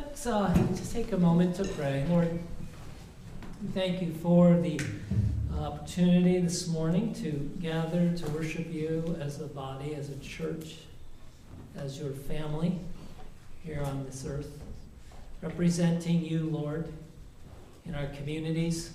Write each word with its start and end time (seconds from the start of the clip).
Let's 0.00 0.28
uh, 0.28 0.54
just 0.76 0.92
take 0.92 1.10
a 1.10 1.18
moment 1.18 1.56
to 1.56 1.64
pray. 1.64 2.06
Lord, 2.08 2.38
thank 3.74 4.00
you 4.00 4.12
for 4.12 4.56
the 4.56 4.80
opportunity 5.58 6.38
this 6.38 6.68
morning 6.68 7.12
to 7.14 7.32
gather 7.60 8.16
to 8.16 8.30
worship 8.30 8.72
you 8.72 9.16
as 9.20 9.40
a 9.40 9.48
body, 9.48 9.96
as 9.96 10.08
a 10.10 10.16
church, 10.20 10.76
as 11.76 11.98
your 11.98 12.12
family 12.12 12.78
here 13.64 13.82
on 13.82 14.04
this 14.04 14.24
earth, 14.24 14.60
representing 15.42 16.24
you, 16.24 16.44
Lord, 16.48 16.92
in 17.84 17.96
our 17.96 18.06
communities, 18.06 18.94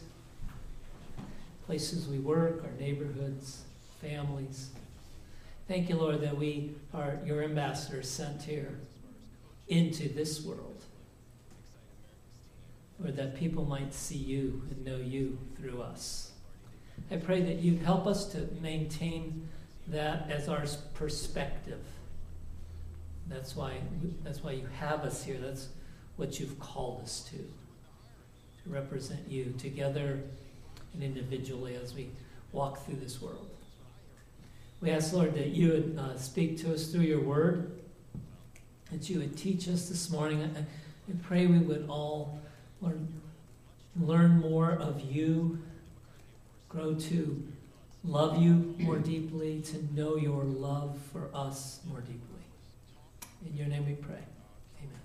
places 1.65 2.07
we 2.07 2.19
work, 2.19 2.63
our 2.63 2.79
neighborhoods, 2.79 3.63
families. 3.99 4.69
Thank 5.67 5.89
you, 5.89 5.97
Lord, 5.97 6.21
that 6.21 6.37
we 6.37 6.75
are 6.93 7.19
your 7.25 7.43
ambassadors 7.43 8.09
sent 8.09 8.43
here 8.43 8.79
into 9.67 10.07
this 10.07 10.45
world. 10.45 10.72
Or 13.01 13.11
that 13.11 13.35
people 13.35 13.63
might 13.63 13.93
see 13.93 14.17
you 14.17 14.61
and 14.69 14.83
know 14.83 14.97
you 14.97 15.37
through 15.57 15.81
us. 15.81 16.31
I 17.09 17.17
pray 17.17 17.41
that 17.41 17.59
you 17.59 17.77
help 17.77 18.07
us 18.07 18.25
to 18.33 18.47
maintain 18.61 19.47
that 19.87 20.29
as 20.29 20.49
our 20.49 20.65
perspective. 20.93 21.83
That's 23.27 23.55
why, 23.55 23.77
that's 24.23 24.43
why 24.43 24.51
you 24.51 24.67
have 24.79 25.01
us 25.01 25.23
here. 25.23 25.37
That's 25.41 25.69
what 26.17 26.39
you've 26.39 26.59
called 26.59 27.03
us 27.03 27.21
to. 27.31 27.37
To 27.37 28.69
represent 28.69 29.27
you 29.27 29.53
together 29.57 30.21
and 30.93 31.03
individually 31.03 31.75
as 31.75 31.93
we 31.93 32.09
walk 32.51 32.85
through 32.85 32.97
this 32.97 33.21
world. 33.21 33.49
We 34.79 34.91
ask, 34.91 35.13
Lord, 35.13 35.33
that 35.35 35.47
you 35.47 35.69
would 35.69 35.99
uh, 35.99 36.17
speak 36.17 36.59
to 36.59 36.73
us 36.73 36.87
through 36.87 37.03
your 37.03 37.21
word, 37.21 37.79
that 38.91 39.09
you 39.09 39.19
would 39.19 39.37
teach 39.37 39.67
us 39.67 39.89
this 39.89 40.09
morning. 40.09 40.43
I, 40.43 40.59
I 40.59 41.15
pray 41.23 41.47
we 41.47 41.59
would 41.59 41.85
all 41.89 42.39
learn, 43.99 44.39
more 44.39 44.71
of 44.71 45.01
you, 45.01 45.59
grow 46.69 46.93
to 46.95 47.43
love 48.03 48.41
you 48.41 48.75
more 48.79 48.97
deeply, 48.97 49.61
to 49.61 49.95
know 49.95 50.15
your 50.15 50.43
love 50.43 50.97
for 51.11 51.29
us 51.33 51.79
more 51.87 52.01
deeply. 52.01 52.19
In 53.45 53.57
your 53.57 53.67
name 53.67 53.85
we 53.85 53.93
pray. 53.93 54.23
Amen. 54.79 55.03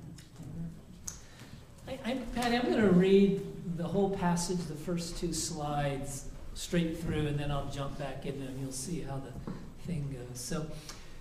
I, 1.87 2.11
I, 2.11 2.15
Patty, 2.35 2.57
I'm 2.57 2.71
going 2.71 2.83
to 2.83 2.91
read 2.91 3.41
the 3.77 3.85
whole 3.85 4.11
passage, 4.11 4.59
the 4.67 4.75
first 4.75 5.19
two 5.19 5.33
slides, 5.33 6.25
straight 6.55 6.99
through, 6.99 7.27
and 7.27 7.39
then 7.39 7.51
I'll 7.51 7.71
jump 7.71 7.99
back 7.99 8.27
in 8.27 8.35
and 8.35 8.61
you'll 8.61 8.73
see 8.73 9.03
how 9.03 9.17
the 9.17 9.53
thing 9.87 10.05
goes. 10.13 10.41
So, 10.41 10.67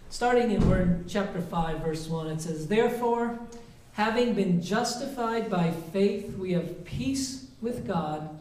starting 0.10 0.52
in, 0.52 0.68
we're 0.70 0.82
in 0.82 1.06
chapter 1.08 1.42
5, 1.42 1.80
verse 1.80 2.08
1, 2.08 2.28
it 2.28 2.42
says, 2.42 2.68
Therefore, 2.68 3.40
having 3.98 4.36
been 4.36 4.62
justified 4.62 5.50
by 5.50 5.72
faith, 5.92 6.38
we 6.38 6.52
have 6.52 6.86
peace 6.86 7.48
with 7.62 7.88
God 7.88 8.40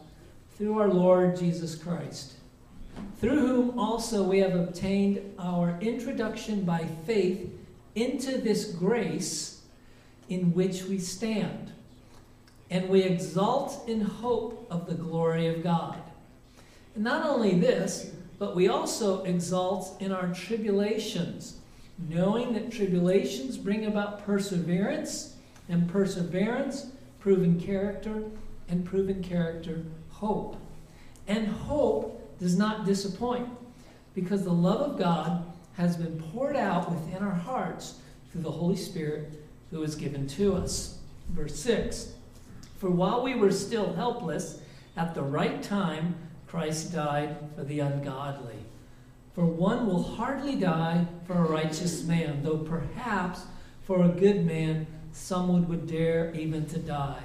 through 0.55 0.77
our 0.77 0.87
Lord 0.87 1.35
Jesus 1.35 1.73
Christ, 1.73 2.33
through 3.19 3.39
whom 3.39 3.79
also 3.79 4.21
we 4.21 4.37
have 4.37 4.53
obtained 4.53 5.19
our 5.39 5.75
introduction 5.81 6.63
by 6.63 6.85
faith 7.07 7.49
into 7.95 8.37
this 8.37 8.65
grace 8.65 9.63
in 10.29 10.53
which 10.53 10.83
we 10.83 10.99
stand. 10.99 11.71
And 12.69 12.87
we 12.87 13.01
exult 13.01 13.83
in 13.89 14.01
hope 14.01 14.67
of 14.69 14.85
the 14.85 14.93
glory 14.93 15.47
of 15.47 15.63
God. 15.63 15.97
And 16.93 17.03
not 17.03 17.25
only 17.25 17.57
this, 17.57 18.11
but 18.37 18.55
we 18.55 18.67
also 18.67 19.23
exult 19.23 19.99
in 19.99 20.11
our 20.11 20.31
tribulations, 20.35 21.57
knowing 21.97 22.53
that 22.53 22.71
tribulations 22.71 23.57
bring 23.57 23.87
about 23.87 24.23
perseverance, 24.23 25.33
and 25.69 25.89
perseverance, 25.89 26.87
proven 27.19 27.59
character, 27.59 28.23
and 28.69 28.85
proven 28.85 29.23
character, 29.23 29.83
hope. 30.09 30.57
And 31.27 31.47
hope 31.47 32.37
does 32.39 32.57
not 32.57 32.85
disappoint, 32.85 33.49
because 34.13 34.43
the 34.43 34.53
love 34.53 34.91
of 34.91 34.97
God 34.97 35.45
has 35.75 35.95
been 35.95 36.21
poured 36.31 36.55
out 36.55 36.89
within 36.89 37.23
our 37.23 37.35
hearts 37.35 37.99
through 38.31 38.41
the 38.41 38.51
Holy 38.51 38.75
Spirit 38.75 39.43
who 39.71 39.83
is 39.83 39.95
given 39.95 40.27
to 40.27 40.55
us. 40.55 40.99
Verse 41.29 41.55
6 41.59 42.13
For 42.77 42.89
while 42.89 43.23
we 43.23 43.35
were 43.35 43.51
still 43.51 43.93
helpless, 43.93 44.61
at 44.95 45.13
the 45.13 45.21
right 45.21 45.61
time, 45.61 46.15
Christ 46.47 46.93
died 46.93 47.37
for 47.55 47.63
the 47.63 47.79
ungodly. 47.81 48.55
For 49.35 49.45
one 49.45 49.85
will 49.85 50.01
hardly 50.01 50.55
die 50.55 51.05
for 51.27 51.33
a 51.33 51.47
righteous 51.47 52.03
man, 52.03 52.41
though 52.41 52.57
perhaps 52.57 53.41
for 53.83 54.03
a 54.03 54.09
good 54.09 54.45
man 54.45 54.87
someone 55.11 55.67
would 55.67 55.87
dare 55.87 56.33
even 56.33 56.65
to 56.67 56.79
die. 56.79 57.23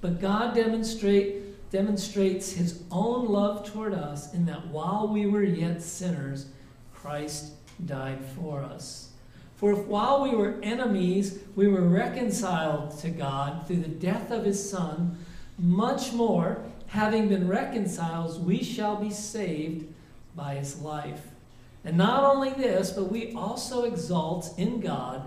But 0.00 0.20
God 0.20 0.54
demonstrate, 0.54 1.70
demonstrates 1.70 2.52
his 2.52 2.82
own 2.90 3.28
love 3.28 3.70
toward 3.70 3.94
us 3.94 4.34
in 4.34 4.46
that 4.46 4.66
while 4.68 5.08
we 5.08 5.26
were 5.26 5.44
yet 5.44 5.82
sinners, 5.82 6.46
Christ 6.94 7.52
died 7.86 8.18
for 8.36 8.62
us. 8.62 9.10
For 9.56 9.72
if 9.72 9.86
while 9.86 10.22
we 10.22 10.34
were 10.34 10.58
enemies, 10.62 11.38
we 11.54 11.68
were 11.68 11.88
reconciled 11.88 12.98
to 12.98 13.10
God 13.10 13.66
through 13.66 13.76
the 13.76 13.88
death 13.88 14.30
of 14.30 14.44
his 14.44 14.68
Son, 14.70 15.18
much 15.56 16.12
more, 16.12 16.64
having 16.88 17.28
been 17.28 17.46
reconciled, 17.46 18.44
we 18.44 18.62
shall 18.62 18.96
be 18.96 19.10
saved 19.10 19.86
by 20.34 20.56
his 20.56 20.80
life. 20.80 21.28
And 21.84 21.96
not 21.96 22.24
only 22.24 22.50
this, 22.50 22.90
but 22.90 23.10
we 23.10 23.32
also 23.34 23.84
exult 23.84 24.52
in 24.58 24.80
God 24.80 25.24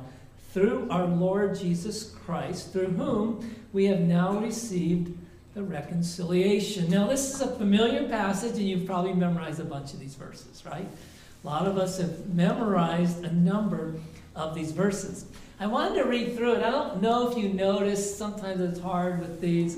through 0.55 0.88
our 0.89 1.05
Lord 1.05 1.53
Jesus 1.59 2.16
Christ, 2.25 2.71
through 2.71 2.88
whom 2.91 3.53
we 3.73 3.88
have 3.88 3.99
now 3.99 4.38
received 4.38 5.13
the 5.53 5.61
reconciliation. 5.61 6.89
Now, 6.89 7.07
this 7.07 7.33
is 7.33 7.41
a 7.41 7.47
familiar 7.57 8.07
passage, 8.07 8.53
and 8.53 8.61
you've 8.61 8.85
probably 8.85 9.11
memorized 9.11 9.59
a 9.59 9.65
bunch 9.65 9.91
of 9.91 9.99
these 9.99 10.15
verses, 10.15 10.63
right? 10.65 10.88
A 11.44 11.45
lot 11.45 11.67
of 11.67 11.77
us 11.77 11.97
have 11.97 12.33
memorized 12.33 13.25
a 13.25 13.33
number 13.33 13.95
of 14.33 14.55
these 14.55 14.71
verses. 14.71 15.25
I 15.59 15.67
wanted 15.67 16.01
to 16.01 16.07
read 16.07 16.38
through 16.38 16.53
it. 16.53 16.63
I 16.63 16.71
don't 16.71 17.01
know 17.01 17.29
if 17.29 17.38
you 17.38 17.49
noticed, 17.49 18.17
sometimes 18.17 18.61
it's 18.61 18.79
hard 18.79 19.19
with 19.19 19.41
these, 19.41 19.77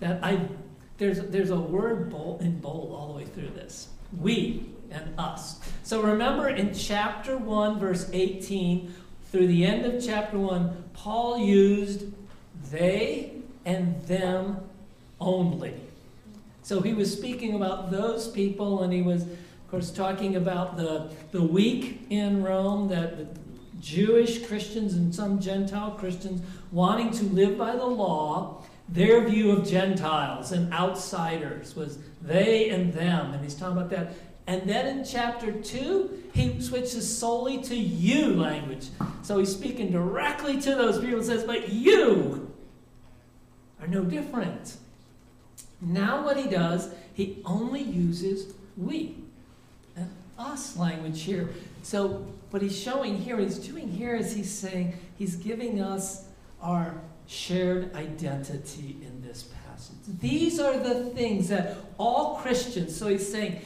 that 0.00 0.24
I 0.24 0.48
there's, 0.96 1.20
there's 1.24 1.50
a 1.50 1.60
word 1.60 2.08
bold, 2.08 2.40
in 2.40 2.58
bold 2.58 2.90
all 2.90 3.08
the 3.08 3.18
way 3.18 3.26
through 3.26 3.50
this. 3.50 3.88
We 4.18 4.64
and 4.90 5.12
us. 5.18 5.60
So 5.82 6.00
remember 6.00 6.48
in 6.48 6.72
chapter 6.72 7.36
1, 7.36 7.78
verse 7.78 8.08
18, 8.14 8.94
through 9.30 9.46
the 9.48 9.64
end 9.64 9.84
of 9.84 10.04
chapter 10.04 10.38
1, 10.38 10.90
Paul 10.92 11.38
used 11.38 12.04
they 12.70 13.32
and 13.64 14.00
them 14.06 14.58
only. 15.20 15.74
So 16.62 16.80
he 16.80 16.94
was 16.94 17.12
speaking 17.12 17.54
about 17.54 17.90
those 17.90 18.28
people, 18.28 18.82
and 18.82 18.92
he 18.92 19.02
was, 19.02 19.22
of 19.22 19.70
course, 19.70 19.90
talking 19.90 20.36
about 20.36 20.76
the, 20.76 21.10
the 21.30 21.42
weak 21.42 22.06
in 22.10 22.42
Rome, 22.42 22.88
that 22.88 23.16
the 23.16 23.40
Jewish 23.80 24.44
Christians 24.46 24.94
and 24.94 25.14
some 25.14 25.38
Gentile 25.38 25.92
Christians 25.92 26.42
wanting 26.72 27.12
to 27.12 27.24
live 27.26 27.56
by 27.56 27.76
the 27.76 27.86
law. 27.86 28.64
Their 28.88 29.28
view 29.28 29.50
of 29.50 29.66
Gentiles 29.66 30.52
and 30.52 30.72
outsiders 30.72 31.74
was 31.74 31.98
they 32.22 32.70
and 32.70 32.92
them, 32.92 33.32
and 33.32 33.42
he's 33.42 33.54
talking 33.54 33.76
about 33.76 33.90
that. 33.90 34.12
And 34.46 34.68
then 34.68 34.86
in 34.86 35.04
chapter 35.04 35.50
2, 35.50 36.24
he 36.32 36.60
switches 36.60 37.18
solely 37.18 37.62
to 37.62 37.74
you 37.74 38.34
language. 38.34 38.88
So 39.22 39.38
he's 39.38 39.52
speaking 39.52 39.90
directly 39.90 40.60
to 40.60 40.74
those 40.74 41.00
people 41.00 41.16
and 41.16 41.26
says, 41.26 41.42
But 41.44 41.70
you 41.70 42.54
are 43.80 43.88
no 43.88 44.04
different. 44.04 44.76
Now, 45.80 46.24
what 46.24 46.36
he 46.36 46.48
does, 46.48 46.90
he 47.12 47.42
only 47.44 47.82
uses 47.82 48.54
we 48.76 49.16
and 49.96 50.10
us 50.38 50.76
language 50.76 51.22
here. 51.22 51.50
So, 51.82 52.26
what 52.50 52.62
he's 52.62 52.78
showing 52.78 53.18
here, 53.18 53.36
what 53.36 53.44
he's 53.44 53.58
doing 53.58 53.88
here 53.88 54.14
is 54.14 54.32
he's 54.34 54.50
saying, 54.50 54.94
he's 55.18 55.36
giving 55.36 55.80
us 55.80 56.24
our 56.62 56.94
shared 57.26 57.94
identity 57.94 58.96
in 59.02 59.22
this 59.22 59.42
passage. 59.42 59.96
These 60.20 60.60
are 60.60 60.78
the 60.78 61.06
things 61.06 61.48
that 61.48 61.76
all 61.98 62.36
Christians, 62.36 62.96
so 62.96 63.08
he's 63.08 63.30
saying, 63.30 63.60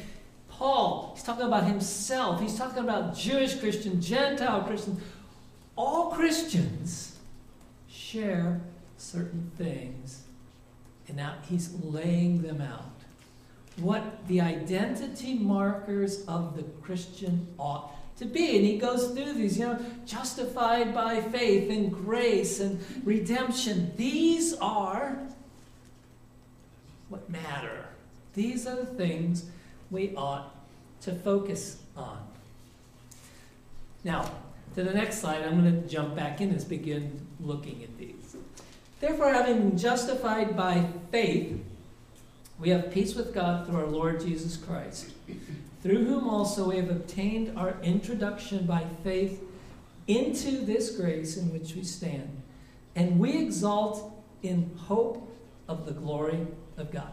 Paul, 0.61 1.13
he's 1.15 1.25
talking 1.25 1.47
about 1.47 1.65
himself, 1.65 2.39
he's 2.39 2.55
talking 2.55 2.81
about 2.81 3.17
Jewish 3.17 3.59
Christians, 3.59 4.07
Gentile 4.07 4.61
Christians, 4.61 5.01
all 5.75 6.11
Christians 6.11 7.17
share 7.89 8.61
certain 8.99 9.51
things, 9.57 10.25
and 11.09 11.17
now 11.17 11.37
he's 11.49 11.73
laying 11.83 12.43
them 12.43 12.61
out. 12.61 12.93
What 13.79 14.29
the 14.29 14.43
identity 14.43 15.33
markers 15.33 16.27
of 16.27 16.55
the 16.55 16.65
Christian 16.83 17.47
ought 17.59 17.93
to 18.19 18.27
be. 18.27 18.57
And 18.57 18.67
he 18.67 18.77
goes 18.77 19.13
through 19.13 19.33
these, 19.33 19.59
you 19.59 19.65
know, 19.65 19.79
justified 20.05 20.95
by 20.95 21.23
faith 21.23 21.71
and 21.71 21.91
grace 21.91 22.61
and 22.61 22.85
redemption. 23.03 23.93
These 23.97 24.53
are 24.59 25.17
what 27.09 27.31
matter. 27.31 27.87
These 28.35 28.67
are 28.67 28.77
the 28.77 28.85
things 28.85 29.47
we 29.91 30.15
ought 30.17 30.55
to 31.03 31.15
focus 31.15 31.79
on. 31.97 32.19
Now, 34.05 34.31
to 34.75 34.85
the 34.85 34.95
next 34.95 35.21
slide, 35.21 35.43
I'm 35.43 35.61
going 35.61 35.83
to 35.83 35.89
jump 35.89 36.15
back 36.15 36.41
in 36.41 36.51
and 36.51 36.69
begin 36.69 37.27
looking 37.41 37.83
at 37.83 37.99
these. 37.99 38.37
Therefore, 39.01 39.33
having 39.33 39.71
been 39.71 39.79
justified 39.79 40.57
by 40.57 40.87
faith, 41.11 41.59
we 42.59 42.71
have 42.71 42.93
peace 42.93 43.15
with 43.15 43.35
God 43.35 43.67
through 43.67 43.77
our 43.77 43.87
Lord 43.87 44.21
Jesus 44.21 44.57
Christ, 44.57 45.11
through 45.83 46.05
whom 46.05 46.29
also 46.29 46.69
we 46.69 46.77
have 46.77 46.91
obtained 46.91 47.57
our 47.59 47.77
introduction 47.83 48.67
by 48.67 48.85
faith 49.03 49.43
into 50.07 50.65
this 50.65 50.97
grace 50.97 51.37
in 51.37 51.51
which 51.53 51.75
we 51.75 51.83
stand. 51.83 52.43
And 52.95 53.19
we 53.19 53.39
exalt 53.39 54.13
in 54.43 54.71
hope 54.77 55.27
of 55.69 55.87
the 55.87 55.93
glory 55.93 56.47
of 56.77 56.93
God. 56.93 57.13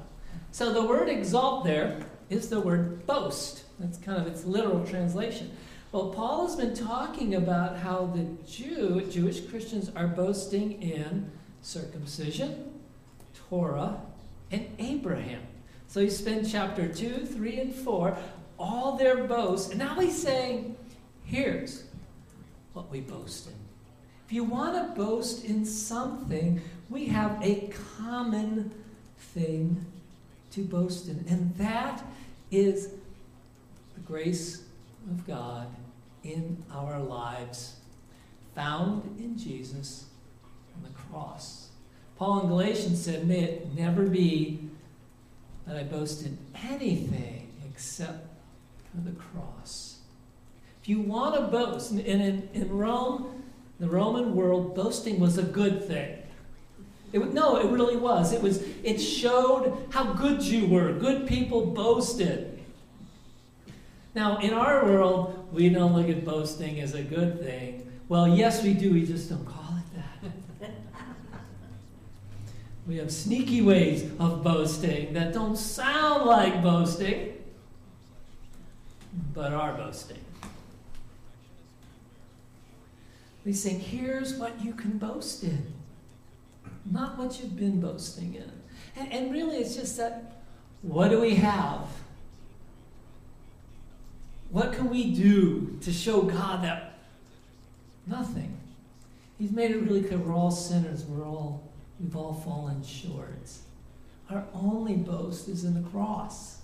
So 0.51 0.73
the 0.73 0.85
word 0.85 1.07
exalt 1.07 1.63
there 1.63 1.99
is 2.29 2.49
the 2.49 2.59
word 2.59 3.05
boast. 3.05 3.63
That's 3.79 3.97
kind 3.97 4.19
of 4.19 4.27
its 4.27 4.45
literal 4.45 4.85
translation. 4.85 5.51
Well, 5.91 6.09
Paul 6.09 6.47
has 6.47 6.55
been 6.55 6.75
talking 6.75 7.35
about 7.35 7.77
how 7.77 8.07
the 8.07 8.27
Jew, 8.49 9.07
Jewish 9.09 9.45
Christians 9.45 9.89
are 9.95 10.07
boasting 10.07 10.81
in 10.81 11.31
circumcision, 11.61 12.73
Torah, 13.49 14.01
and 14.51 14.67
Abraham. 14.79 15.41
So 15.87 16.01
he 16.01 16.09
spent 16.09 16.49
chapter 16.49 16.87
2, 16.87 17.25
3, 17.25 17.59
and 17.59 17.73
4, 17.73 18.17
all 18.59 18.97
their 18.97 19.23
boasts. 19.23 19.69
And 19.69 19.79
now 19.79 19.99
he's 19.99 20.21
saying, 20.21 20.75
here's 21.23 21.85
what 22.73 22.91
we 22.91 22.99
boast 22.99 23.47
in. 23.47 23.53
If 24.25 24.33
you 24.33 24.43
want 24.43 24.75
to 24.75 25.01
boast 25.01 25.45
in 25.45 25.63
something, 25.65 26.61
we 26.89 27.05
have 27.05 27.41
a 27.41 27.71
common 27.97 28.73
thing 29.17 29.85
to 30.57 30.63
boast 30.63 31.07
in, 31.07 31.23
and 31.29 31.55
that 31.57 32.03
is 32.49 32.89
the 33.93 34.01
grace 34.05 34.63
of 35.09 35.25
God 35.27 35.67
in 36.23 36.63
our 36.73 36.99
lives, 36.99 37.75
found 38.55 39.03
in 39.19 39.37
Jesus 39.37 40.05
on 40.75 40.83
the 40.83 40.89
cross. 40.89 41.69
Paul 42.17 42.41
in 42.41 42.47
Galatians 42.47 43.03
said, 43.03 43.27
May 43.27 43.43
it 43.43 43.75
never 43.75 44.07
be 44.07 44.59
that 45.67 45.77
I 45.77 45.83
boast 45.83 46.25
in 46.25 46.39
anything 46.67 47.51
except 47.71 48.27
for 48.91 49.07
the 49.07 49.15
cross. 49.15 49.99
If 50.81 50.89
you 50.89 51.01
want 51.01 51.35
to 51.35 51.41
boast, 51.41 51.91
and 51.91 52.01
in, 52.01 52.49
in 52.53 52.75
Rome, 52.75 53.43
the 53.79 53.87
Roman 53.87 54.35
world, 54.35 54.75
boasting 54.75 55.19
was 55.19 55.37
a 55.37 55.43
good 55.43 55.85
thing. 55.85 56.17
It, 57.21 57.33
no, 57.33 57.57
it 57.57 57.69
really 57.69 57.95
was. 57.97 58.31
It 58.31 58.41
was. 58.41 58.61
It 58.83 58.99
showed 58.99 59.87
how 59.91 60.13
good 60.13 60.41
you 60.43 60.67
were. 60.67 60.93
Good 60.93 61.27
people 61.27 61.67
boasted. 61.67 62.59
Now, 64.15 64.37
in 64.37 64.53
our 64.53 64.83
world, 64.83 65.47
we 65.51 65.69
don't 65.69 65.93
look 65.93 66.09
at 66.09 66.25
boasting 66.25 66.79
as 66.79 66.93
a 66.95 67.03
good 67.03 67.41
thing. 67.41 67.87
Well, 68.09 68.27
yes, 68.27 68.63
we 68.63 68.73
do. 68.73 68.93
We 68.93 69.05
just 69.05 69.29
don't 69.29 69.45
call 69.45 69.77
it 69.77 70.01
that. 70.61 70.71
we 72.87 72.97
have 72.97 73.11
sneaky 73.11 73.61
ways 73.61 74.09
of 74.19 74.43
boasting 74.43 75.13
that 75.13 75.33
don't 75.33 75.57
sound 75.57 76.25
like 76.25 76.63
boasting, 76.63 77.33
but 79.33 79.53
are 79.53 79.73
boasting. 79.73 80.17
We 83.45 83.53
think, 83.53 83.81
here's 83.81 84.35
what 84.35 84.59
you 84.63 84.73
can 84.73 84.97
boast 84.97 85.43
in 85.43 85.76
not 86.91 87.17
what 87.17 87.39
you've 87.39 87.55
been 87.55 87.79
boasting 87.79 88.35
in. 88.35 88.51
And, 88.95 89.11
and 89.11 89.31
really, 89.31 89.57
it's 89.57 89.75
just 89.75 89.97
that 89.97 90.37
what 90.81 91.09
do 91.09 91.19
we 91.19 91.35
have? 91.35 91.87
What 94.49 94.73
can 94.73 94.89
we 94.89 95.13
do 95.13 95.77
to 95.81 95.91
show 95.91 96.21
God 96.21 96.63
that 96.63 96.99
nothing? 98.05 98.57
He's 99.37 99.51
made 99.51 99.71
it 99.71 99.81
really 99.81 100.01
clear 100.01 100.17
we're 100.17 100.33
all 100.33 100.51
sinners. 100.51 101.03
We're 101.03 101.25
all 101.25 101.69
we've 101.99 102.15
all 102.15 102.33
fallen 102.33 102.83
short. 102.83 103.27
Our 104.29 104.43
only 104.53 104.95
boast 104.95 105.47
is 105.47 105.63
in 105.63 105.73
the 105.73 105.89
cross. 105.89 106.61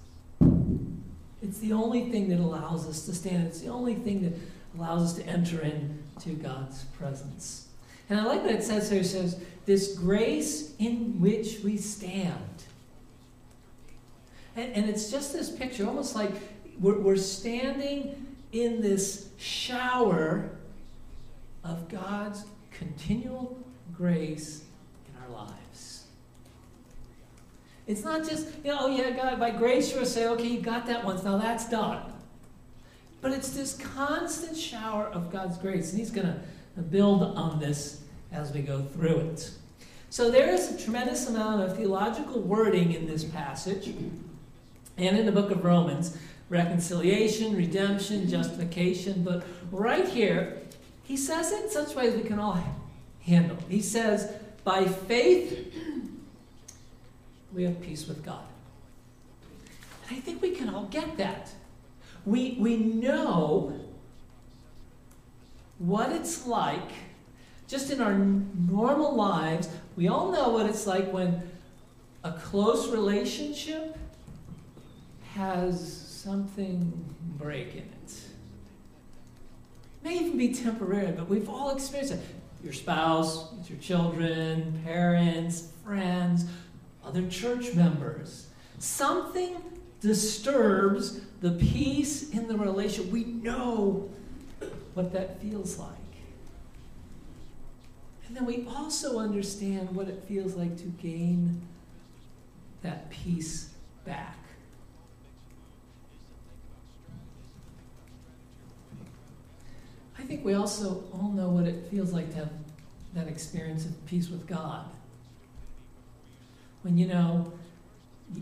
It's 1.41 1.59
the 1.59 1.73
only 1.73 2.09
thing 2.09 2.29
that 2.29 2.39
allows 2.39 2.87
us 2.87 3.05
to 3.05 3.13
stand. 3.13 3.47
It's 3.47 3.59
the 3.59 3.69
only 3.69 3.95
thing 3.95 4.23
that 4.23 4.33
allows 4.77 5.01
us 5.01 5.13
to 5.17 5.29
enter 5.29 5.61
into 5.61 6.31
God's 6.41 6.83
presence. 6.97 7.67
And 8.09 8.19
I 8.19 8.25
like 8.25 8.41
what 8.43 8.51
it 8.51 8.63
says 8.63 8.89
here. 8.89 9.01
It 9.01 9.05
says, 9.05 9.39
this 9.65 9.97
grace 9.97 10.73
in 10.79 11.19
which 11.21 11.59
we 11.63 11.77
stand. 11.77 12.33
And, 14.55 14.73
and 14.73 14.89
it's 14.89 15.09
just 15.09 15.33
this 15.33 15.49
picture, 15.49 15.87
almost 15.87 16.15
like 16.15 16.31
we're, 16.79 16.99
we're 16.99 17.15
standing 17.15 18.27
in 18.51 18.81
this 18.81 19.29
shower 19.37 20.49
of 21.63 21.87
God's 21.89 22.45
continual 22.71 23.57
grace 23.95 24.63
in 25.07 25.21
our 25.23 25.45
lives. 25.45 26.05
It's 27.87 28.03
not 28.03 28.27
just, 28.27 28.47
you 28.63 28.71
know, 28.71 28.77
oh 28.81 28.87
yeah, 28.87 29.11
God, 29.11 29.39
by 29.39 29.51
grace 29.51 29.93
you'll 29.93 30.05
say, 30.05 30.27
okay, 30.27 30.47
you 30.47 30.61
got 30.61 30.85
that 30.87 31.03
once, 31.03 31.23
now 31.23 31.37
that's 31.37 31.69
done. 31.69 32.11
But 33.21 33.31
it's 33.31 33.49
this 33.49 33.77
constant 33.77 34.57
shower 34.57 35.07
of 35.07 35.31
God's 35.31 35.57
grace, 35.57 35.91
and 35.91 35.99
He's 35.99 36.11
going 36.11 36.27
to 36.27 36.81
build 36.81 37.23
on 37.23 37.59
this 37.59 38.02
as 38.33 38.51
we 38.51 38.61
go 38.61 38.81
through 38.81 39.19
it. 39.19 39.51
So 40.09 40.29
there 40.29 40.49
is 40.49 40.71
a 40.71 40.77
tremendous 40.77 41.27
amount 41.27 41.61
of 41.61 41.77
theological 41.77 42.41
wording 42.41 42.93
in 42.93 43.07
this 43.07 43.23
passage 43.23 43.87
and 44.97 45.17
in 45.17 45.25
the 45.25 45.31
book 45.31 45.51
of 45.51 45.63
Romans 45.63 46.17
reconciliation, 46.49 47.55
redemption, 47.55 48.29
justification. 48.29 49.23
But 49.23 49.43
right 49.71 50.07
here, 50.07 50.61
he 51.03 51.17
says 51.17 51.51
it 51.51 51.63
in 51.63 51.69
such 51.69 51.95
ways 51.95 52.15
we 52.15 52.21
can 52.21 52.37
all 52.37 52.61
handle. 53.21 53.57
He 53.69 53.81
says, 53.81 54.31
by 54.63 54.85
faith, 54.85 55.73
we 57.53 57.63
have 57.63 57.81
peace 57.81 58.07
with 58.07 58.23
God. 58.23 58.43
And 60.07 60.17
I 60.17 60.19
think 60.19 60.41
we 60.41 60.51
can 60.51 60.69
all 60.69 60.85
get 60.85 61.17
that. 61.17 61.51
We, 62.25 62.57
we 62.59 62.77
know 62.77 63.79
what 65.79 66.11
it's 66.11 66.45
like 66.45 66.91
just 67.73 67.89
in 67.89 67.99
our 68.01 68.13
normal 68.13 69.15
lives, 69.15 69.67
we 69.95 70.07
all 70.07 70.31
know 70.31 70.49
what 70.49 70.67
it's 70.67 70.85
like 70.85 71.11
when 71.11 71.41
a 72.23 72.31
close 72.33 72.87
relationship 72.89 73.97
has 75.33 75.91
something 76.07 76.93
break 77.39 77.71
in 77.71 77.79
it. 77.79 77.89
it. 78.03 78.21
May 80.03 80.19
even 80.19 80.37
be 80.37 80.53
temporary, 80.53 81.13
but 81.13 81.27
we've 81.27 81.49
all 81.49 81.71
experienced 81.71 82.13
it. 82.13 82.21
Your 82.63 82.73
spouse, 82.73 83.51
your 83.67 83.79
children, 83.79 84.79
parents, 84.85 85.69
friends, 85.83 86.45
other 87.03 87.27
church 87.27 87.73
members. 87.73 88.49
Something 88.77 89.55
disturbs 89.99 91.21
the 91.41 91.53
peace 91.53 92.29
in 92.29 92.47
the 92.47 92.55
relationship. 92.55 93.11
We 93.11 93.23
know 93.23 94.11
what 94.93 95.11
that 95.13 95.41
feels 95.41 95.79
like. 95.79 96.02
And 98.33 98.39
then 98.39 98.45
we 98.47 98.65
also 98.67 99.19
understand 99.19 99.95
what 99.95 100.07
it 100.07 100.23
feels 100.27 100.55
like 100.55 100.75
to 100.77 100.85
gain 100.85 101.61
that 102.81 103.11
peace 103.11 103.69
back. 104.05 104.39
I 110.17 110.23
think 110.23 110.43
we 110.43 110.55
also 110.55 111.03
all 111.13 111.31
know 111.31 111.49
what 111.49 111.67
it 111.67 111.85
feels 111.91 112.11
like 112.11 112.31
to 112.31 112.37
have 112.37 112.49
that 113.13 113.27
experience 113.27 113.85
of 113.85 114.03
peace 114.07 114.29
with 114.29 114.47
God. 114.47 114.89
When 116.81 116.97
you 116.97 117.05
know, 117.05 117.53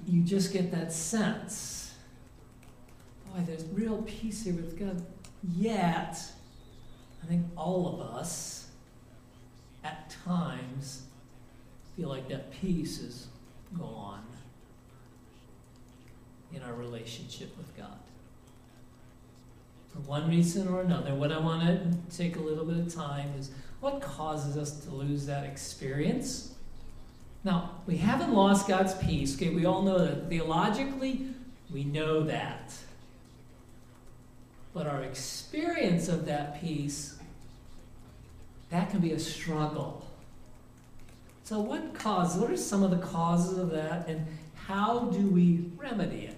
you 0.08 0.24
just 0.24 0.54
get 0.54 0.72
that 0.72 0.94
sense, 0.94 1.96
boy, 3.26 3.42
there's 3.46 3.66
real 3.74 4.02
peace 4.04 4.46
here 4.46 4.54
with 4.54 4.80
God. 4.80 5.06
Yet, 5.54 6.18
I 7.22 7.28
think 7.28 7.46
all 7.58 7.94
of 7.94 8.16
us 8.16 8.61
at 9.84 10.16
times 10.26 11.04
feel 11.96 12.10
like 12.10 12.30
that 12.30 12.52
peace 12.52 13.00
is 13.00 13.28
gone 13.78 14.26
in 16.54 16.62
our 16.64 16.74
relationship 16.74 17.56
with 17.58 17.76
God. 17.78 17.98
For 19.92 20.00
one 20.00 20.30
reason 20.30 20.68
or 20.68 20.82
another, 20.82 21.14
what 21.14 21.32
I 21.32 21.40
want 21.40 21.62
to 21.64 22.16
take 22.16 22.38
a 22.38 22.40
little 22.40 22.66
bit 22.66 22.78
of 22.78 22.94
time 22.94 23.34
is 23.38 23.52
what 23.82 24.02
causes 24.02 24.58
us 24.58 24.80
to 24.86 24.92
lose 24.92 25.26
that 25.26 25.44
experience? 25.44 26.54
Now, 27.44 27.72
we 27.88 27.98
haven't 27.98 28.34
lost 28.34 28.68
God's 28.68 28.94
peace. 28.94 29.36
Okay, 29.36 29.50
we 29.50 29.66
all 29.66 29.82
know 29.82 29.98
that. 29.98 30.30
Theologically, 30.30 31.28
we 31.74 31.84
know 31.84 32.24
that. 32.24 32.74
But 34.74 34.88
our 34.88 35.04
experience 35.04 36.08
of 36.08 36.26
that 36.28 36.62
peace 36.62 37.18
that 38.72 38.90
can 38.90 39.00
be 39.00 39.12
a 39.12 39.20
struggle. 39.20 40.08
So, 41.44 41.60
what 41.60 41.94
causes, 41.94 42.42
what 42.42 42.50
are 42.50 42.58
some 42.58 42.84
of 42.84 42.92
the 42.92 43.06
causes 43.06 43.58
of 43.58 43.72
that, 43.72 44.08
and 44.08 44.26
how 44.56 45.10
do 45.12 45.28
we 45.28 45.70
remedy 45.76 46.22
it? 46.22 46.38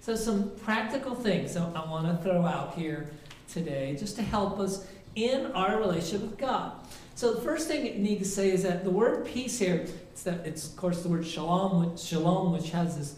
So, 0.00 0.16
some 0.16 0.50
practical 0.64 1.14
things 1.14 1.56
I 1.56 1.68
want 1.88 2.06
to 2.06 2.22
throw 2.22 2.44
out 2.44 2.74
here 2.74 3.10
today 3.48 3.96
just 3.98 4.16
to 4.16 4.22
help 4.22 4.58
us 4.58 4.86
in 5.14 5.46
our 5.52 5.78
relationship 5.78 6.22
with 6.22 6.38
God. 6.38 6.72
So 7.14 7.34
the 7.34 7.40
first 7.42 7.68
thing 7.68 7.86
you 7.86 7.94
need 7.94 8.18
to 8.20 8.24
say 8.24 8.50
is 8.50 8.62
that 8.62 8.84
the 8.84 8.90
word 8.90 9.26
peace 9.26 9.58
here, 9.58 9.86
it's 10.10 10.22
that 10.22 10.46
it's 10.46 10.68
of 10.68 10.76
course 10.76 11.02
the 11.02 11.08
word 11.08 11.26
shalom, 11.26 11.96
shalom, 11.96 12.52
which 12.52 12.70
has 12.70 12.96
this 12.96 13.16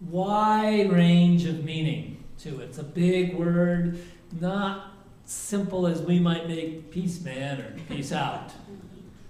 wide 0.00 0.90
range 0.92 1.44
of 1.44 1.64
meaning 1.64 2.24
to 2.40 2.60
it. 2.60 2.64
It's 2.64 2.78
a 2.78 2.82
big 2.82 3.34
word, 3.34 3.98
not 4.40 4.95
simple 5.26 5.86
as 5.86 6.00
we 6.00 6.18
might 6.18 6.48
make 6.48 6.90
peace 6.90 7.20
man 7.20 7.60
or 7.60 7.74
peace 7.88 8.12
out. 8.12 8.52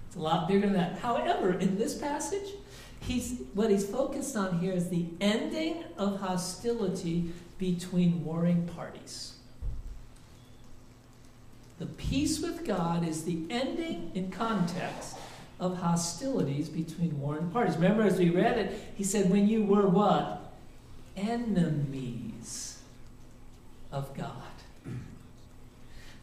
It's 0.07 0.15
a 0.15 0.19
lot 0.19 0.47
bigger 0.47 0.67
than 0.67 0.73
that. 0.73 0.99
However, 0.99 1.53
in 1.53 1.77
this 1.77 1.97
passage, 1.97 2.49
he's 2.99 3.41
what 3.53 3.69
he's 3.69 3.85
focused 3.85 4.35
on 4.35 4.59
here 4.59 4.73
is 4.73 4.89
the 4.89 5.07
ending 5.19 5.83
of 5.97 6.19
hostility 6.19 7.31
between 7.57 8.23
warring 8.23 8.67
parties. 8.67 9.33
The 11.79 11.85
peace 11.85 12.41
with 12.41 12.65
God 12.65 13.07
is 13.07 13.23
the 13.23 13.39
ending 13.49 14.11
in 14.15 14.31
context 14.31 15.17
of 15.59 15.77
hostilities 15.77 16.69
between 16.69 17.19
warring 17.19 17.49
parties. 17.49 17.75
Remember, 17.75 18.03
as 18.03 18.17
we 18.17 18.29
read 18.29 18.57
it, 18.57 18.79
he 18.95 19.03
said, 19.03 19.29
when 19.29 19.47
you 19.47 19.63
were 19.63 19.87
what? 19.87 20.53
Enemies 21.15 22.79
of 23.91 24.15
God. 24.15 24.43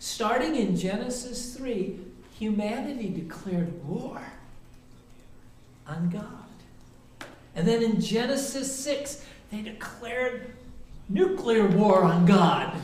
Starting 0.05 0.55
in 0.55 0.77
Genesis 0.77 1.57
3, 1.57 1.99
humanity 2.39 3.09
declared 3.09 3.83
war 3.87 4.21
on 5.87 6.11
God. 6.11 7.27
And 7.55 7.67
then 7.67 7.83
in 7.83 8.03
Genesis 8.03 8.81
6, 8.81 9.25
they 9.51 9.63
declared 9.63 10.53
nuclear 11.09 11.67
war 11.67 12.05
on 12.05 12.27
God. 12.27 12.77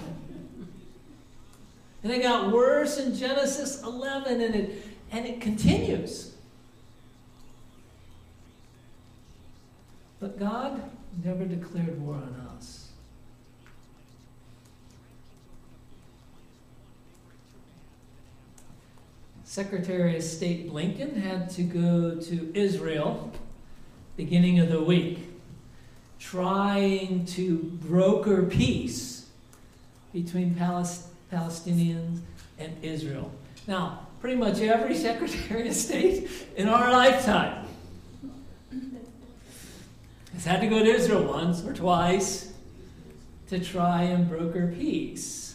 And 2.02 2.10
it 2.10 2.22
got 2.22 2.52
worse 2.52 2.96
in 2.96 3.14
Genesis 3.14 3.82
11, 3.82 4.40
and 4.40 4.54
it, 4.54 4.86
and 5.12 5.26
it 5.26 5.42
continues. 5.42 6.34
But 10.20 10.38
God 10.38 10.90
never 11.22 11.44
declared 11.44 12.00
war 12.00 12.14
on 12.14 12.46
us. 12.56 12.89
Secretary 19.50 20.16
of 20.16 20.22
State 20.22 20.70
Blinken 20.70 21.16
had 21.16 21.50
to 21.50 21.64
go 21.64 22.14
to 22.14 22.52
Israel 22.54 23.32
beginning 24.16 24.60
of 24.60 24.68
the 24.68 24.80
week, 24.80 25.28
trying 26.20 27.24
to 27.24 27.58
broker 27.58 28.44
peace 28.44 29.26
between 30.12 30.54
Palestinians, 30.54 32.20
and 32.60 32.76
Israel. 32.84 33.32
Now, 33.66 34.06
pretty 34.20 34.36
much 34.36 34.60
every 34.60 34.94
Secretary 35.08 35.68
of 35.68 35.74
State 35.74 36.30
in 36.54 36.68
our 36.68 36.92
lifetime 36.92 37.66
has 40.32 40.44
had 40.44 40.60
to 40.60 40.68
go 40.68 40.78
to 40.78 40.88
Israel 40.88 41.24
once 41.24 41.64
or 41.64 41.72
twice 41.72 42.52
to 43.48 43.58
try 43.58 44.02
and 44.02 44.28
broker 44.28 44.72
peace. 44.78 45.49